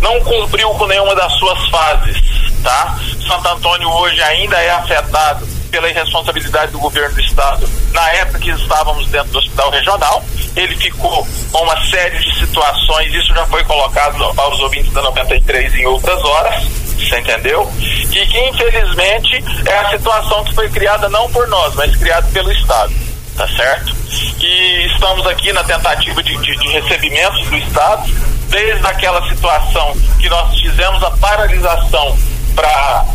não 0.00 0.20
cumpriu 0.20 0.70
com 0.70 0.86
nenhuma 0.86 1.14
das 1.14 1.32
suas 1.38 1.68
fases, 1.68 2.16
tá? 2.62 2.98
Santo 3.26 3.48
Antônio 3.48 3.88
hoje 3.90 4.20
ainda 4.22 4.56
é 4.60 4.70
afetado 4.70 5.46
pela 5.70 5.88
irresponsabilidade 5.88 6.72
do 6.72 6.78
governo 6.78 7.14
do 7.14 7.20
estado. 7.20 7.68
Na 7.92 8.08
época 8.12 8.38
que 8.38 8.50
estávamos 8.50 9.06
dentro 9.08 9.30
do 9.32 9.38
hospital 9.38 9.70
regional, 9.70 10.24
ele 10.56 10.74
ficou 10.76 11.26
com 11.52 11.62
uma 11.62 11.84
série 11.86 12.18
de 12.18 12.38
situações, 12.38 13.12
isso 13.14 13.34
já 13.34 13.44
foi 13.46 13.62
colocado 13.64 14.22
aos 14.36 14.58
ouvintes 14.60 14.92
da 14.92 15.02
93 15.02 15.74
em 15.74 15.86
outras 15.86 16.22
horas, 16.24 16.64
você 16.96 17.18
entendeu? 17.18 17.70
E 17.78 18.26
que 18.26 18.40
infelizmente 18.48 19.44
é 19.66 19.78
a 19.78 19.90
situação 19.90 20.42
que 20.44 20.54
foi 20.54 20.68
criada 20.70 21.08
não 21.08 21.30
por 21.30 21.46
nós, 21.48 21.74
mas 21.74 21.94
criada 21.96 22.26
pelo 22.32 22.50
estado 22.52 22.92
tá 23.38 23.46
certo? 23.46 23.94
E 24.40 24.86
estamos 24.92 25.24
aqui 25.28 25.52
na 25.52 25.62
tentativa 25.62 26.20
de, 26.22 26.36
de, 26.38 26.56
de 26.56 27.48
do 27.48 27.56
Estado, 27.56 28.12
desde 28.48 28.86
aquela 28.86 29.26
situação 29.28 29.96
que 30.18 30.28
nós 30.28 30.58
fizemos 30.58 31.02
a 31.04 31.10
paralisação 31.12 32.18
para 32.56 33.06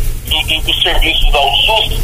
dos 0.66 0.82
serviços 0.82 1.36
ao 1.36 1.52
SUS, 1.58 2.00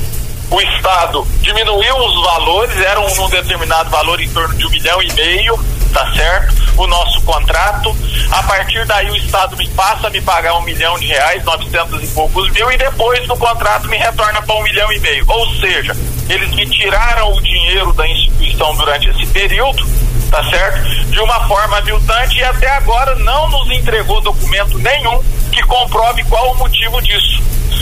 o 0.52 0.62
Estado 0.62 1.26
diminuiu 1.42 1.96
os 1.98 2.24
valores, 2.24 2.78
eram 2.82 3.06
um 3.06 3.30
determinado 3.30 3.90
valor 3.90 4.20
em 4.20 4.30
torno 4.30 4.56
de 4.56 4.66
um 4.66 4.70
milhão 4.70 5.02
e 5.02 5.12
meio, 5.14 5.58
tá 5.94 6.12
certo? 6.14 6.56
O 6.78 6.86
nosso 6.86 7.22
contrato. 7.22 7.96
A 8.32 8.44
partir 8.44 8.86
daí 8.86 9.10
o 9.10 9.16
Estado 9.16 9.56
me 9.56 9.68
passa 9.70 10.08
a 10.08 10.10
me 10.10 10.22
pagar 10.22 10.56
um 10.56 10.62
milhão 10.62 11.00
de 11.00 11.08
reais, 11.08 11.44
novecentos 11.44 12.04
e 12.04 12.08
poucos 12.08 12.50
mil, 12.52 12.72
e 12.72 12.78
depois 12.78 13.26
do 13.28 13.36
contrato 13.38 13.88
me 13.88 13.98
retorna 13.98 14.42
para 14.42 14.56
um 14.56 14.64
milhão 14.64 14.92
e 14.92 15.00
meio. 15.00 15.24
Ou 15.28 15.48
seja, 15.56 15.96
eles 16.30 16.50
me 16.52 16.66
tiraram 16.68 17.34
o 17.34 17.42
dinheiro 17.42 17.92
da 17.94 18.08
instituição 18.08 18.76
durante 18.76 19.10
esse 19.10 19.26
período, 19.28 19.84
tá 20.30 20.44
certo? 20.44 20.88
De 21.06 21.20
uma 21.20 21.48
forma 21.48 21.78
aviltante 21.78 22.38
e 22.38 22.44
até 22.44 22.70
agora 22.70 23.16
não 23.16 23.50
nos 23.50 23.70
entregou 23.72 24.22
documento 24.22 24.78
nenhum 24.78 25.22
que 25.52 25.64
comprove 25.64 26.24
qual 26.26 26.52
o 26.52 26.58
motivo 26.58 27.02
disso. 27.02 27.42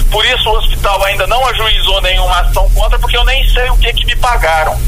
Por 0.09 0.25
isso 0.25 0.49
o 0.49 0.57
hospital 0.57 1.03
ainda 1.03 1.27
não 1.27 1.45
ajuizou 1.47 2.01
nenhuma 2.01 2.39
ação 2.39 2.69
contra, 2.69 2.97
porque 2.97 3.17
eu 3.17 3.25
nem 3.25 3.45
sei 3.49 3.69
o 3.69 3.77
que 3.77 3.91
que 3.91 4.05
me 4.05 4.15
pagaram. 4.15 4.79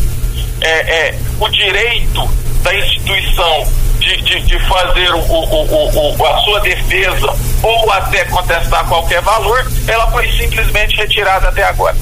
É, 0.62 1.08
é 1.08 1.20
o 1.40 1.50
direito 1.50 2.26
da 2.64 2.74
instituição 2.74 3.68
de, 4.00 4.22
de, 4.22 4.42
de 4.42 4.60
fazer 4.68 5.14
o, 5.14 5.20
o, 5.20 6.18
o, 6.18 6.26
a 6.26 6.38
sua 6.40 6.60
defesa 6.62 7.34
ou 7.62 7.92
até 7.92 8.26
contestar 8.26 8.86
qualquer 8.88 9.22
valor, 9.22 9.66
ela 9.88 10.10
foi 10.12 10.30
simplesmente 10.32 10.96
retirada 10.96 11.50
até 11.50 11.64
agora. 11.64 11.96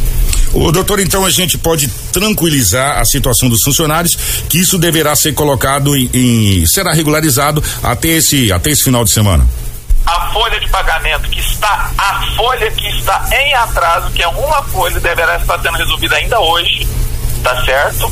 O 0.54 0.72
doutor, 0.72 1.00
então 1.00 1.26
a 1.26 1.30
gente 1.30 1.58
pode 1.58 1.88
tranquilizar 2.12 3.00
a 3.00 3.06
situação 3.06 3.50
dos 3.50 3.62
funcionários, 3.62 4.16
que 4.50 4.60
isso 4.60 4.78
deverá 4.78 5.16
ser 5.16 5.34
colocado 5.34 5.96
em, 5.96 6.10
em 6.14 6.66
será 6.66 6.94
regularizado 6.94 7.64
até 7.84 8.10
esse 8.10 8.52
até 8.52 8.72
esse 8.72 8.84
final 8.84 9.04
de 9.04 9.12
semana. 9.12 9.46
A 10.06 10.32
folha 10.32 10.58
de 10.60 10.70
pagamento 10.70 11.30
que 11.30 11.40
está, 11.42 11.92
a 11.98 12.26
folha 12.36 12.72
que 12.72 12.88
está 12.88 13.28
em 13.32 13.54
atraso, 13.54 14.10
que 14.12 14.24
é 14.24 14.28
uma 14.28 14.64
folha, 14.64 15.00
deverá 15.02 15.36
estar 15.36 15.62
sendo 15.62 15.78
resolvida 15.78 16.16
ainda 16.16 16.40
hoje, 16.40 16.88
tá 17.44 17.66
certo? 17.66 18.12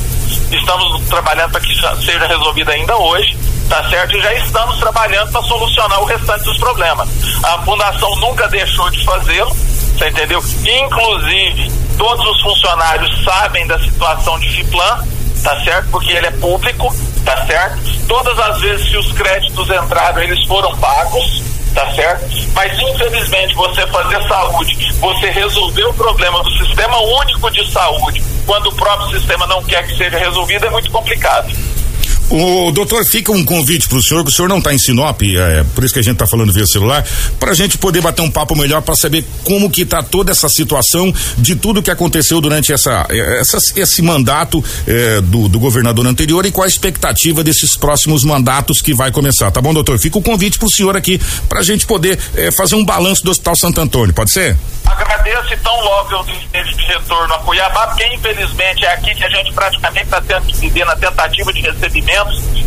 Estamos 0.52 1.02
trabalhando 1.08 1.52
para 1.52 1.62
que 1.62 1.74
seja 2.06 2.28
resolvida 2.28 2.74
ainda 2.74 2.98
hoje, 2.98 3.38
tá 3.69 3.89
certo? 3.89 4.17
E 4.17 4.21
já 4.21 4.34
estamos 4.34 4.78
trabalhando 4.78 5.32
para 5.32 5.41
solucionar 5.43 6.02
o 6.02 6.06
restante 6.06 6.43
dos 6.43 6.58
problemas. 6.58 7.08
A 7.43 7.62
fundação 7.63 8.13
nunca 8.17 8.48
deixou 8.50 8.89
de 8.89 9.04
fazê-lo, 9.06 9.56
você 9.97 10.10
entendeu? 10.10 10.43
Inclusive, 10.84 11.71
todos 11.97 12.25
os 12.25 12.41
funcionários 12.41 13.23
sabem 13.23 13.65
da 13.65 13.79
situação 13.79 14.38
de 14.39 14.49
FIPLAN, 14.49 15.08
tá 15.41 15.63
certo? 15.63 15.89
Porque 15.89 16.12
ele 16.12 16.27
é 16.27 16.31
público, 16.31 16.93
tá 17.23 17.45
certo? 17.45 17.79
Todas 18.08 18.38
as 18.38 18.60
vezes 18.60 18.89
que 18.89 18.97
os 18.97 19.12
créditos 19.13 19.69
entraram, 19.69 20.21
eles 20.21 20.45
foram 20.45 20.75
pagos, 20.77 21.41
tá 21.73 21.89
certo? 21.93 22.25
Mas 22.53 22.77
infelizmente 22.77 23.55
você 23.55 23.88
fazer 23.88 24.21
saúde, 24.27 24.93
você 24.99 25.29
resolver 25.29 25.86
o 25.86 25.93
problema 25.93 26.43
do 26.43 26.51
sistema 26.58 26.99
único 26.99 27.49
de 27.49 27.71
saúde, 27.71 28.21
quando 28.45 28.67
o 28.67 28.75
próprio 28.75 29.17
sistema 29.17 29.47
não 29.47 29.63
quer 29.63 29.88
que 29.88 29.97
seja 29.97 30.17
resolvido, 30.17 30.65
é 30.65 30.69
muito 30.69 30.91
complicado. 30.91 31.47
O 32.29 32.71
doutor, 32.71 33.05
fica 33.05 33.31
um 33.31 33.45
convite 33.45 33.88
para 33.88 33.99
o 33.99 34.03
senhor, 34.03 34.23
que 34.23 34.31
o 34.31 34.33
senhor 34.33 34.47
não 34.47 34.57
está 34.57 34.73
em 34.73 34.79
Sinop, 34.79 35.21
é, 35.21 35.63
por 35.75 35.83
isso 35.83 35.93
que 35.93 35.99
a 35.99 36.03
gente 36.03 36.13
está 36.13 36.25
falando 36.25 36.51
via 36.51 36.65
celular, 36.65 37.05
para 37.39 37.51
a 37.51 37.53
gente 37.53 37.77
poder 37.77 38.01
bater 38.01 38.23
um 38.23 38.31
papo 38.31 38.55
melhor 38.55 38.81
para 38.81 38.95
saber 38.95 39.23
como 39.43 39.69
que 39.69 39.83
está 39.83 40.01
toda 40.01 40.31
essa 40.31 40.49
situação 40.49 41.13
de 41.38 41.55
tudo 41.55 41.83
que 41.83 41.91
aconteceu 41.91 42.41
durante 42.41 42.73
essa, 42.73 43.05
essa 43.11 43.57
esse 43.75 44.01
mandato 44.01 44.63
é, 44.88 45.21
do, 45.21 45.47
do, 45.47 45.59
governador 45.59 46.07
anterior 46.07 46.45
e 46.47 46.51
qual 46.51 46.65
a 46.65 46.67
expectativa 46.67 47.43
desses 47.43 47.77
próximos 47.77 48.23
mandatos 48.23 48.81
que 48.81 48.93
vai 48.93 49.11
começar, 49.11 49.51
tá 49.51 49.61
bom, 49.61 49.73
doutor? 49.73 49.99
Fica 49.99 50.17
o 50.17 50.21
convite 50.21 50.57
para 50.57 50.67
o 50.67 50.71
senhor 50.71 50.97
aqui 50.97 51.21
para 51.47 51.59
a 51.59 51.63
gente 51.63 51.85
poder 51.85 52.17
é, 52.35 52.49
fazer 52.51 52.75
um 52.75 52.83
balanço 52.83 53.23
do 53.23 53.29
Hospital 53.29 53.55
Santo 53.55 53.81
Antônio, 53.81 54.15
pode 54.15 54.31
ser? 54.31 54.57
Agradeço 54.85 55.53
e 55.53 55.57
tão 55.57 55.79
logo 55.81 56.11
eu 56.11 56.25
esteja 56.33 56.73
de 56.73 56.85
retorno 56.85 57.33
a 57.33 57.39
Cuiabá, 57.39 57.88
porque 57.88 58.07
infelizmente 58.07 58.85
é 58.85 58.93
aqui 58.93 59.13
que 59.13 59.23
a 59.23 59.29
gente 59.29 59.51
praticamente 59.53 60.05
está 60.05 60.21
tendo 60.21 60.45
que 60.45 60.57
viver 60.57 60.85
na 60.85 60.95
tentativa 60.95 61.51
de 61.51 61.61
recebimento 61.61 62.14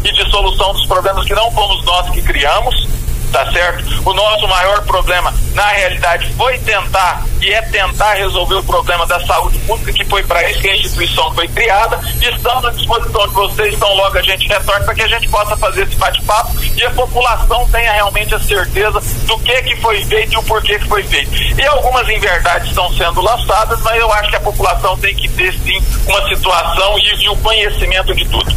e 0.04 0.12
de 0.12 0.30
solução 0.30 0.72
dos 0.72 0.86
problemas 0.86 1.24
que 1.24 1.34
não 1.34 1.50
fomos 1.52 1.84
nós 1.84 2.10
que 2.10 2.22
criamos, 2.22 2.88
tá 3.30 3.50
certo? 3.52 3.84
O 4.08 4.12
nosso 4.12 4.46
maior 4.48 4.82
problema, 4.84 5.32
na 5.54 5.66
realidade, 5.68 6.32
foi 6.34 6.58
tentar 6.58 7.24
e 7.40 7.50
é 7.52 7.62
tentar 7.62 8.14
resolver 8.14 8.56
o 8.56 8.64
problema 8.64 9.06
da 9.06 9.24
saúde 9.24 9.58
pública, 9.60 9.92
que 9.92 10.04
foi 10.04 10.22
para 10.24 10.50
isso 10.50 10.60
que 10.60 10.68
a 10.68 10.76
instituição 10.76 11.32
foi 11.34 11.46
criada. 11.48 12.00
Estamos 12.20 12.64
à 12.64 12.70
disposição 12.70 13.28
de 13.28 13.34
vocês, 13.34 13.74
então 13.74 13.94
logo 13.94 14.18
a 14.18 14.22
gente 14.22 14.48
retorna 14.48 14.84
para 14.84 14.94
que 14.94 15.02
a 15.02 15.08
gente 15.08 15.28
possa 15.28 15.56
fazer 15.56 15.82
esse 15.82 15.96
bate-papo 15.96 16.52
e 16.76 16.84
a 16.84 16.90
população 16.90 17.68
tenha 17.70 17.92
realmente 17.92 18.34
a 18.34 18.40
certeza 18.40 19.00
do 19.26 19.38
que 19.38 19.62
que 19.62 19.76
foi 19.76 20.04
feito 20.04 20.34
e 20.34 20.36
o 20.36 20.42
porquê 20.42 20.78
que 20.78 20.88
foi 20.88 21.02
feito. 21.04 21.30
E 21.58 21.66
algumas 21.66 22.08
inverdades 22.08 22.68
estão 22.68 22.92
sendo 22.94 23.20
lançadas, 23.20 23.80
mas 23.82 23.98
eu 23.98 24.12
acho 24.12 24.30
que 24.30 24.36
a 24.36 24.40
população 24.40 24.96
tem 24.98 25.14
que 25.14 25.28
ter 25.28 25.52
sim 25.52 25.80
uma 26.06 26.28
situação 26.28 26.98
e, 26.98 27.24
e 27.24 27.28
o 27.28 27.36
conhecimento 27.36 28.14
de 28.14 28.24
tudo. 28.26 28.54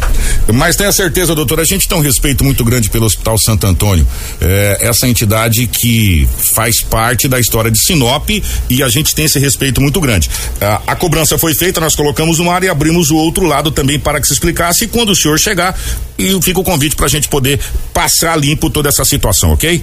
Mas 0.52 0.76
tenha 0.76 0.92
certeza, 0.92 1.34
doutor, 1.34 1.60
a 1.60 1.64
gente 1.64 1.88
tem 1.88 1.96
um 1.96 2.00
respeito 2.00 2.44
muito 2.44 2.64
grande 2.64 2.90
pelo 2.90 3.06
Hospital 3.06 3.38
Santo 3.38 3.66
Antônio. 3.66 4.06
É, 4.40 4.61
essa 4.80 5.08
entidade 5.08 5.66
que 5.66 6.28
faz 6.54 6.82
parte 6.82 7.28
da 7.28 7.38
história 7.38 7.70
de 7.70 7.78
Sinop 7.78 8.28
e 8.68 8.82
a 8.82 8.88
gente 8.88 9.14
tem 9.14 9.24
esse 9.24 9.38
respeito 9.38 9.80
muito 9.80 10.00
grande. 10.00 10.30
A, 10.60 10.92
a 10.92 10.96
cobrança 10.96 11.38
foi 11.38 11.54
feita, 11.54 11.80
nós 11.80 11.94
colocamos 11.94 12.38
um 12.38 12.50
ar 12.50 12.62
e 12.62 12.68
abrimos 12.68 13.10
o 13.10 13.16
outro 13.16 13.46
lado 13.46 13.70
também 13.70 13.98
para 13.98 14.20
que 14.20 14.26
se 14.26 14.32
explicasse. 14.32 14.84
E 14.84 14.88
quando 14.88 15.10
o 15.10 15.16
senhor 15.16 15.38
chegar, 15.38 15.78
e 16.18 16.40
fica 16.42 16.60
o 16.60 16.64
convite 16.64 16.96
para 16.96 17.06
a 17.06 17.08
gente 17.08 17.28
poder 17.28 17.60
passar 17.92 18.36
limpo 18.36 18.70
toda 18.70 18.88
essa 18.88 19.04
situação, 19.04 19.52
ok? 19.52 19.82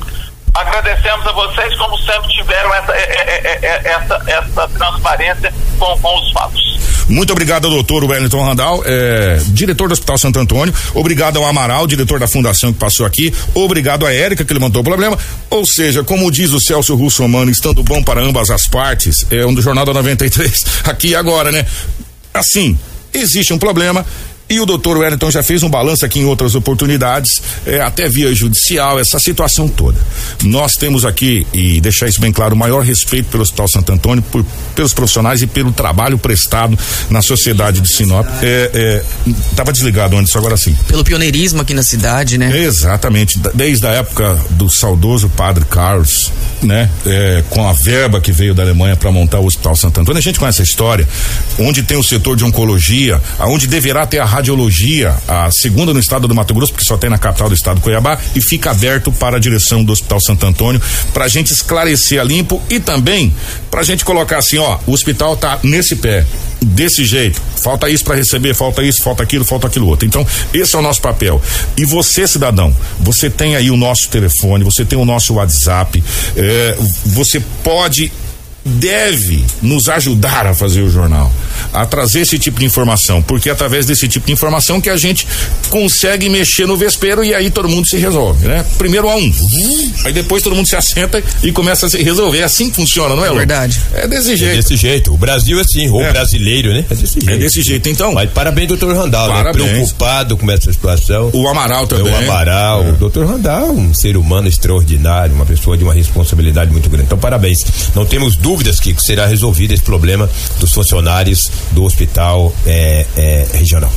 Agradecemos 0.59 1.25
a 1.25 1.31
vocês, 1.31 1.77
como 1.77 1.97
sempre 1.99 2.27
tiveram 2.33 2.73
essa, 2.75 2.93
essa, 2.93 4.23
essa 4.27 4.67
transparência 4.67 5.53
com, 5.77 5.97
com 5.99 6.19
os 6.19 6.31
fatos. 6.33 6.79
Muito 7.07 7.31
obrigado 7.31 7.69
doutor 7.69 8.03
Wellington 8.03 8.43
Randall, 8.43 8.83
é, 8.85 9.39
diretor 9.47 9.87
do 9.87 9.93
Hospital 9.93 10.17
Santo 10.17 10.37
Antônio. 10.37 10.73
Obrigado 10.93 11.37
ao 11.37 11.45
Amaral, 11.45 11.87
diretor 11.87 12.19
da 12.19 12.27
fundação 12.27 12.73
que 12.73 12.77
passou 12.77 13.05
aqui. 13.05 13.33
Obrigado 13.55 14.05
a 14.05 14.13
Érica 14.13 14.43
que 14.43 14.53
levantou 14.53 14.81
o 14.81 14.83
problema. 14.83 15.17
Ou 15.49 15.65
seja, 15.65 16.03
como 16.03 16.29
diz 16.29 16.51
o 16.51 16.59
Celso 16.59 16.93
Russomano, 16.93 17.49
estando 17.49 17.81
bom 17.81 18.03
para 18.03 18.21
ambas 18.21 18.51
as 18.51 18.67
partes, 18.67 19.25
é 19.31 19.45
um 19.45 19.53
do 19.53 19.61
Jornal 19.61 19.85
da 19.85 19.93
93, 19.93 20.83
aqui 20.85 21.09
e 21.09 21.15
agora, 21.15 21.51
né? 21.51 21.65
Assim, 22.33 22.77
existe 23.13 23.53
um 23.53 23.57
problema, 23.57 24.05
e 24.49 24.59
o 24.59 24.65
doutor 24.65 24.97
Wellington 24.97 25.31
já 25.31 25.43
fez 25.43 25.63
um 25.63 25.69
balanço 25.69 26.05
aqui 26.05 26.19
em 26.19 26.25
outras 26.25 26.55
oportunidades, 26.55 27.41
é, 27.65 27.79
até 27.81 28.09
via 28.09 28.33
judicial, 28.33 28.99
essa 28.99 29.19
situação 29.19 29.67
toda. 29.67 29.97
Nós 30.43 30.75
temos 30.75 31.05
aqui, 31.05 31.45
e 31.53 31.79
deixar 31.79 32.07
isso 32.07 32.19
bem 32.19 32.31
claro, 32.31 32.55
o 32.55 32.57
maior 32.57 32.83
respeito 32.83 33.29
pelo 33.29 33.43
Hospital 33.43 33.67
Santo 33.67 33.91
Antônio, 33.91 34.23
por, 34.23 34.45
pelos 34.75 34.93
profissionais 34.93 35.41
e 35.41 35.47
pelo 35.47 35.71
trabalho 35.71 36.17
prestado 36.17 36.77
na 37.09 37.21
sociedade 37.21 37.81
de 37.81 37.87
Sinop. 37.87 38.25
É, 38.41 39.03
é, 39.23 39.63
desligado 39.71 40.17
antes, 40.17 40.35
agora 40.35 40.57
sim. 40.57 40.75
Pelo 40.87 41.03
pioneirismo 41.03 41.61
aqui 41.61 41.73
na 41.73 41.83
cidade, 41.83 42.37
né? 42.37 42.57
Exatamente. 42.57 43.39
Desde 43.53 43.85
a 43.85 43.91
época 43.91 44.37
do 44.51 44.69
saudoso 44.69 45.29
padre 45.29 45.63
Carlos, 45.65 46.31
né? 46.61 46.89
É, 47.05 47.43
com 47.49 47.67
a 47.67 47.73
verba 47.73 48.19
que 48.19 48.31
veio 48.31 48.53
da 48.53 48.63
Alemanha 48.63 48.95
para 48.95 49.11
montar 49.11 49.39
o 49.39 49.45
Hospital 49.45 49.75
Santo 49.75 50.01
Antônio. 50.01 50.19
A 50.19 50.21
gente 50.23 50.39
conhece 50.39 50.61
a 50.61 50.63
história, 50.63 51.07
onde 51.57 51.83
tem 51.83 51.97
o 51.97 52.03
setor 52.03 52.35
de 52.35 52.43
oncologia, 52.43 53.21
aonde 53.37 53.67
deverá 53.67 54.05
ter 54.05 54.19
a 54.19 54.25
radiologia, 54.39 55.15
a 55.27 55.51
segunda 55.51 55.93
no 55.93 55.99
estado 55.99 56.27
do 56.27 56.33
Mato 56.33 56.53
Grosso, 56.53 56.71
porque 56.71 56.85
só 56.85 56.97
tem 56.97 57.09
na 57.09 57.17
capital 57.17 57.49
do 57.49 57.55
estado 57.55 57.81
Cuiabá, 57.81 58.17
e 58.35 58.41
fica 58.41 58.71
aberto 58.71 59.11
para 59.11 59.37
a 59.37 59.39
direção 59.39 59.83
do 59.83 59.91
Hospital 59.91 60.19
Santo 60.21 60.45
Antônio, 60.45 60.81
para 61.13 61.25
a 61.25 61.27
gente 61.27 61.51
esclarecer 61.51 62.19
a 62.19 62.23
limpo 62.23 62.61
e 62.69 62.79
também 62.79 63.33
para 63.69 63.81
a 63.81 63.83
gente 63.83 64.03
colocar 64.03 64.37
assim, 64.37 64.57
ó, 64.57 64.79
o 64.87 64.93
hospital 64.93 65.35
tá 65.37 65.59
nesse 65.61 65.95
pé, 65.97 66.25
desse 66.61 67.05
jeito, 67.05 67.41
falta 67.61 67.89
isso 67.89 68.03
para 68.03 68.15
receber, 68.15 68.53
falta 68.53 68.81
isso, 68.81 69.03
falta 69.03 69.23
aquilo, 69.23 69.45
falta 69.45 69.67
aquilo 69.67 69.87
outro. 69.87 70.07
Então, 70.07 70.25
esse 70.53 70.75
é 70.75 70.79
o 70.79 70.81
nosso 70.81 71.01
papel. 71.01 71.41
E 71.77 71.85
você, 71.85 72.27
cidadão, 72.27 72.75
você 72.99 73.29
tem 73.29 73.55
aí 73.55 73.69
o 73.69 73.77
nosso 73.77 74.09
telefone, 74.09 74.63
você 74.63 74.85
tem 74.85 74.97
o 74.97 75.05
nosso 75.05 75.35
WhatsApp, 75.35 76.03
eh, 76.35 76.77
você 77.05 77.39
pode 77.63 78.11
deve 78.65 79.43
nos 79.61 79.89
ajudar 79.89 80.45
a 80.45 80.53
fazer 80.53 80.81
o 80.81 80.89
jornal, 80.89 81.31
a 81.73 81.85
trazer 81.85 82.21
esse 82.21 82.37
tipo 82.37 82.59
de 82.59 82.65
informação, 82.65 83.21
porque 83.21 83.49
é 83.49 83.51
através 83.51 83.85
desse 83.85 84.07
tipo 84.07 84.27
de 84.27 84.33
informação 84.33 84.79
que 84.79 84.89
a 84.89 84.97
gente 84.97 85.27
consegue 85.69 86.29
mexer 86.29 86.65
no 86.65 86.77
vespeiro 86.77 87.23
e 87.23 87.33
aí 87.33 87.49
todo 87.49 87.67
mundo 87.69 87.87
se 87.87 87.97
resolve, 87.97 88.47
né? 88.47 88.65
Primeiro 88.77 89.09
a 89.09 89.15
um, 89.15 89.33
aí 90.05 90.13
depois 90.13 90.43
todo 90.43 90.55
mundo 90.55 90.67
se 90.67 90.75
assenta 90.75 91.23
e 91.43 91.51
começa 91.51 91.85
a 91.85 91.89
se 91.89 92.01
resolver. 92.01 92.39
É 92.39 92.43
assim 92.43 92.69
que 92.69 92.75
funciona, 92.75 93.15
não 93.15 93.25
é? 93.25 93.29
É 93.29 93.33
verdade. 93.33 93.81
É 93.93 94.07
desse 94.07 94.35
jeito. 94.35 94.53
É 94.53 94.55
desse 94.55 94.75
jeito. 94.75 95.13
O 95.13 95.17
Brasil 95.17 95.57
é 95.57 95.61
assim, 95.61 95.89
o 95.89 96.01
é. 96.01 96.11
brasileiro, 96.11 96.73
né? 96.73 96.85
É 96.89 96.95
desse 96.95 97.13
jeito. 97.19 97.29
É 97.29 97.37
desse 97.37 97.61
jeito, 97.61 97.89
então. 97.89 98.13
Mas 98.13 98.29
parabéns, 98.31 98.67
doutor 98.67 98.95
Randall, 98.95 99.29
né? 99.29 99.35
parabéns. 99.35 99.65
né? 99.65 99.73
Preocupado 99.73 100.37
com 100.37 100.51
essa 100.51 100.71
situação. 100.71 101.29
O 101.33 101.47
Amaral 101.47 101.87
também. 101.87 102.13
É, 102.13 102.17
o 102.17 102.23
Amaral, 102.23 102.83
é. 102.83 102.89
o 102.89 102.93
doutor 102.93 103.25
Randall, 103.25 103.71
um 103.71 103.93
ser 103.93 104.17
humano 104.17 104.47
extraordinário, 104.47 105.33
uma 105.33 105.45
pessoa 105.45 105.77
de 105.77 105.83
uma 105.83 105.93
responsabilidade 105.93 106.71
muito 106.71 106.89
grande. 106.89 107.05
Então, 107.05 107.17
parabéns. 107.17 107.65
Não 107.95 108.05
temos 108.05 108.35
dúvidas 108.49 108.79
que 108.79 108.99
será 108.99 109.27
resolvido 109.27 109.75
esse 109.75 109.83
problema 109.83 110.27
dos 110.59 110.73
funcionários 110.73 111.51
do 111.71 111.83
hospital 111.83 112.51
é, 112.65 113.05
é, 113.15 113.47
regional. 113.53 113.88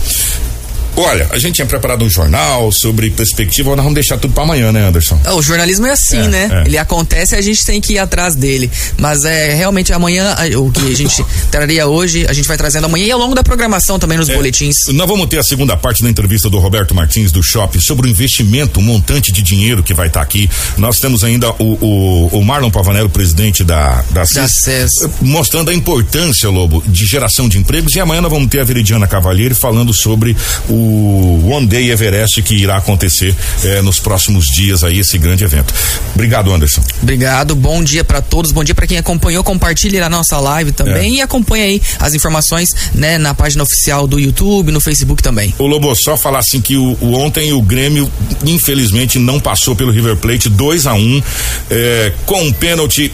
Olha, 1.02 1.28
a 1.30 1.38
gente 1.38 1.56
tinha 1.56 1.66
preparado 1.66 2.04
um 2.04 2.08
jornal 2.08 2.70
sobre 2.70 3.10
perspectiva, 3.10 3.70
nós 3.70 3.78
vamos 3.78 3.94
deixar 3.94 4.18
tudo 4.18 4.32
para 4.32 4.44
amanhã, 4.44 4.70
né, 4.70 4.86
Anderson? 4.86 5.18
É, 5.24 5.32
o 5.32 5.42
jornalismo 5.42 5.86
é 5.86 5.90
assim, 5.90 6.18
é, 6.18 6.28
né? 6.28 6.62
É. 6.64 6.68
Ele 6.68 6.78
acontece 6.78 7.34
e 7.34 7.38
a 7.38 7.42
gente 7.42 7.64
tem 7.64 7.80
que 7.80 7.94
ir 7.94 7.98
atrás 7.98 8.36
dele. 8.36 8.70
Mas 8.96 9.24
é 9.24 9.52
realmente 9.52 9.92
amanhã, 9.92 10.36
o 10.56 10.70
que 10.70 10.92
a 10.92 10.94
gente 10.94 11.24
traria 11.50 11.88
hoje, 11.88 12.24
a 12.28 12.32
gente 12.32 12.46
vai 12.46 12.56
trazendo 12.56 12.84
amanhã 12.84 13.06
e 13.06 13.10
ao 13.10 13.18
longo 13.18 13.34
da 13.34 13.42
programação 13.42 13.98
também 13.98 14.16
nos 14.16 14.28
é, 14.28 14.34
boletins. 14.34 14.76
Nós 14.88 15.08
vamos 15.08 15.26
ter 15.26 15.38
a 15.38 15.42
segunda 15.42 15.76
parte 15.76 16.02
da 16.04 16.08
entrevista 16.08 16.48
do 16.48 16.58
Roberto 16.58 16.94
Martins 16.94 17.32
do 17.32 17.42
Shopping 17.42 17.80
sobre 17.80 18.06
o 18.06 18.10
investimento, 18.10 18.78
o 18.78 18.82
montante 18.82 19.32
de 19.32 19.42
dinheiro 19.42 19.82
que 19.82 19.92
vai 19.92 20.06
estar 20.06 20.20
tá 20.20 20.24
aqui. 20.24 20.48
Nós 20.76 21.00
temos 21.00 21.24
ainda 21.24 21.50
o, 21.58 21.78
o, 21.80 22.26
o 22.38 22.44
Marlon 22.44 22.70
Pavanello, 22.70 23.10
presidente 23.10 23.64
da, 23.64 24.02
da, 24.10 24.22
da 24.22 24.48
CES, 24.48 24.92
mostrando 25.20 25.70
a 25.70 25.74
importância, 25.74 26.48
Lobo, 26.48 26.82
de 26.86 27.06
geração 27.06 27.48
de 27.48 27.58
empregos. 27.58 27.96
E 27.96 28.00
amanhã 28.00 28.20
nós 28.20 28.30
vamos 28.30 28.48
ter 28.48 28.60
a 28.60 28.64
Veridiana 28.64 29.06
Cavalheiro 29.06 29.54
falando 29.54 29.92
sobre 29.92 30.36
o 30.68 30.91
o 30.92 31.50
One 31.50 31.66
Day 31.66 31.90
Everest 31.90 32.42
que 32.42 32.54
irá 32.54 32.76
acontecer 32.76 33.34
eh, 33.64 33.80
nos 33.82 33.98
próximos 33.98 34.46
dias 34.46 34.84
aí 34.84 34.98
esse 34.98 35.16
grande 35.18 35.44
evento. 35.44 35.72
Obrigado, 36.14 36.52
Anderson. 36.52 36.82
Obrigado, 37.02 37.54
bom 37.54 37.82
dia 37.82 38.04
para 38.04 38.20
todos, 38.20 38.52
bom 38.52 38.62
dia 38.62 38.74
para 38.74 38.86
quem 38.86 38.98
acompanhou, 38.98 39.42
compartilhe 39.42 39.98
a 40.00 40.08
nossa 40.08 40.38
live 40.38 40.72
também 40.72 41.14
é. 41.14 41.16
e 41.16 41.20
acompanhe 41.20 41.64
aí 41.64 41.82
as 41.98 42.14
informações, 42.14 42.70
né, 42.94 43.18
na 43.18 43.34
página 43.34 43.62
oficial 43.62 44.06
do 44.06 44.18
YouTube, 44.18 44.70
no 44.70 44.80
Facebook 44.80 45.22
também. 45.22 45.54
O 45.58 45.66
Lobo 45.66 45.94
só 45.94 46.16
falar 46.16 46.40
assim 46.40 46.60
que 46.60 46.76
o, 46.76 46.96
o 47.00 47.14
ontem 47.14 47.52
o 47.52 47.62
Grêmio 47.62 48.10
infelizmente 48.44 49.18
não 49.18 49.40
passou 49.40 49.74
pelo 49.74 49.90
River 49.90 50.16
Plate 50.16 50.48
2 50.48 50.86
a 50.86 50.94
1 50.94 50.98
um, 50.98 51.22
eh, 51.70 52.12
com 52.26 52.42
um 52.42 52.52
pênalti 52.52 53.12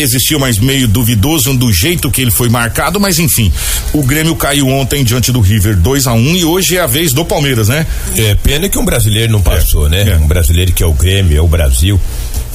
existiu 0.00 0.38
mais 0.38 0.58
meio 0.58 0.88
duvidoso 0.88 1.52
do 1.54 1.72
jeito 1.72 2.10
que 2.10 2.20
ele 2.20 2.30
foi 2.30 2.48
marcado, 2.48 3.00
mas 3.00 3.18
enfim, 3.18 3.52
o 3.92 4.02
Grêmio 4.02 4.34
caiu 4.36 4.68
ontem 4.68 5.04
diante 5.04 5.32
do 5.32 5.40
River 5.40 5.76
2 5.76 6.06
a 6.06 6.12
1 6.12 6.16
um, 6.16 6.36
e 6.36 6.44
hoje 6.44 6.76
é 6.76 6.80
a 6.80 6.86
vez 6.86 7.12
do 7.12 7.24
Palmeiras, 7.24 7.68
né? 7.68 7.86
É, 8.16 8.34
pena 8.34 8.68
que 8.68 8.78
um 8.78 8.84
brasileiro 8.84 9.32
não 9.32 9.42
passou, 9.42 9.86
é, 9.86 9.90
né? 9.90 10.12
É. 10.12 10.16
Um 10.16 10.26
brasileiro 10.26 10.72
que 10.72 10.82
é 10.82 10.86
o 10.86 10.92
Grêmio, 10.92 11.36
é 11.36 11.40
o 11.40 11.48
Brasil 11.48 12.00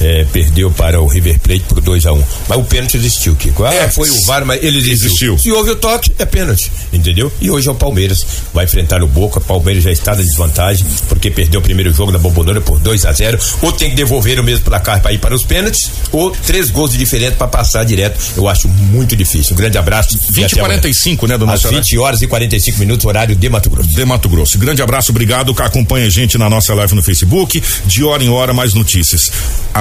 é, 0.00 0.24
perdeu 0.32 0.70
para 0.70 1.00
o 1.00 1.06
River 1.06 1.38
Plate 1.40 1.64
por 1.68 1.80
2 1.80 2.06
a 2.06 2.12
1 2.12 2.18
um. 2.18 2.24
Mas 2.48 2.58
o 2.58 2.64
pênalti 2.64 2.96
existiu, 2.96 3.34
Kiko. 3.34 3.64
Ah, 3.64 3.74
é, 3.74 3.88
foi 3.88 4.10
o 4.10 4.22
VAR, 4.22 4.44
mas 4.44 4.62
ele 4.62 4.78
existiu. 4.78 5.34
existiu. 5.34 5.38
Se 5.38 5.50
houve 5.52 5.70
o 5.70 5.76
toque, 5.76 6.12
é 6.18 6.24
pênalti, 6.24 6.70
entendeu? 6.92 7.32
E 7.40 7.50
hoje 7.50 7.68
é 7.68 7.70
o 7.70 7.74
Palmeiras. 7.74 8.26
Vai 8.52 8.64
enfrentar 8.64 9.02
o 9.02 9.06
Boca. 9.06 9.38
O 9.38 9.42
Palmeiras 9.42 9.84
já 9.84 9.92
está 9.92 10.14
na 10.14 10.22
desvantagem, 10.22 10.86
porque 11.08 11.30
perdeu 11.30 11.60
o 11.60 11.62
primeiro 11.62 11.92
jogo 11.92 12.12
na 12.12 12.18
Bombonera 12.18 12.60
por 12.60 12.78
2 12.78 13.04
a 13.06 13.12
0 13.12 13.38
Ou 13.62 13.72
tem 13.72 13.90
que 13.90 13.96
devolver 13.96 14.38
o 14.38 14.44
mesmo 14.44 14.64
placar 14.64 15.00
para 15.00 15.12
ir 15.12 15.18
para 15.18 15.34
os 15.34 15.44
pênaltis, 15.44 15.90
ou 16.12 16.30
três 16.30 16.70
gols 16.70 16.92
de 16.92 16.98
diferença 16.98 17.36
para 17.36 17.48
passar 17.48 17.84
direto. 17.84 18.18
Eu 18.36 18.48
acho 18.48 18.68
muito 18.68 19.16
difícil. 19.16 19.54
Um 19.54 19.56
grande 19.56 19.78
abraço. 19.78 20.18
20 20.30 20.52
e 20.52 20.56
45, 20.56 21.26
né, 21.26 21.38
do 21.38 21.48
Às 21.50 21.62
20 21.62 21.98
horas 21.98 22.22
e 22.22 22.26
45 22.26 22.78
minutos, 22.78 23.06
horário 23.06 23.34
de 23.34 23.48
Mato 23.48 23.70
Grosso. 23.70 23.88
De 23.88 24.04
Mato 24.04 24.28
Grosso. 24.28 24.58
Grande 24.58 24.82
abraço, 24.82 25.10
obrigado. 25.10 25.54
Acompanha 25.58 26.06
a 26.06 26.10
gente 26.10 26.38
na 26.38 26.48
nossa 26.48 26.74
live 26.74 26.94
no 26.94 27.02
Facebook. 27.02 27.62
De 27.86 28.04
hora 28.04 28.22
em 28.22 28.28
hora, 28.28 28.52
mais 28.52 28.74
notícias. 28.74 29.30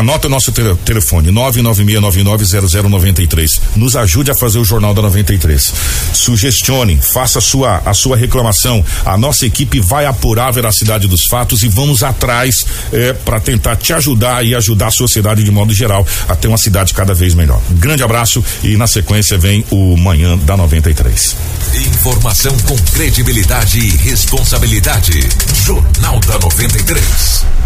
Anota 0.06 0.28
o 0.28 0.30
nosso 0.30 0.52
telefone 0.52 1.32
996990093. 1.32 3.60
Nos 3.76 3.96
ajude 3.96 4.30
a 4.30 4.36
fazer 4.36 4.60
o 4.60 4.64
Jornal 4.64 4.94
da 4.94 5.02
93. 5.02 5.74
Sugestione, 6.14 7.00
faça 7.02 7.40
a 7.40 7.42
sua 7.42 7.82
a 7.84 7.92
sua 7.92 8.16
reclamação. 8.16 8.86
A 9.04 9.18
nossa 9.18 9.48
equipe 9.48 9.80
vai 9.80 10.06
apurar 10.06 10.50
a 10.50 10.52
veracidade 10.52 11.08
dos 11.08 11.26
fatos 11.26 11.64
e 11.64 11.68
vamos 11.68 12.04
atrás 12.04 12.68
é, 12.94 13.14
para 13.14 13.40
tentar 13.40 13.78
te 13.78 13.94
ajudar 13.94 14.46
e 14.46 14.54
ajudar 14.54 14.90
a 14.90 14.92
sociedade 14.92 15.44
de 15.44 15.50
modo 15.50 15.74
geral 15.74 16.06
a 16.30 16.36
ter 16.36 16.50
uma 16.50 16.60
cidade 16.60 16.94
cada 16.94 17.16
vez 17.16 17.34
melhor. 17.34 17.60
Grande 17.72 18.04
abraço 18.04 18.46
e 18.64 18.78
na 18.78 18.86
sequência 18.86 19.40
vem 19.40 19.66
o 19.72 19.98
Manhã 19.98 20.38
da 20.38 20.56
93. 20.56 21.36
Informação 21.74 22.56
com 22.60 22.78
credibilidade 22.94 23.80
e 23.80 23.90
responsabilidade. 23.98 25.20
Jornal 25.66 26.20
da 26.20 26.38
93. 26.38 27.65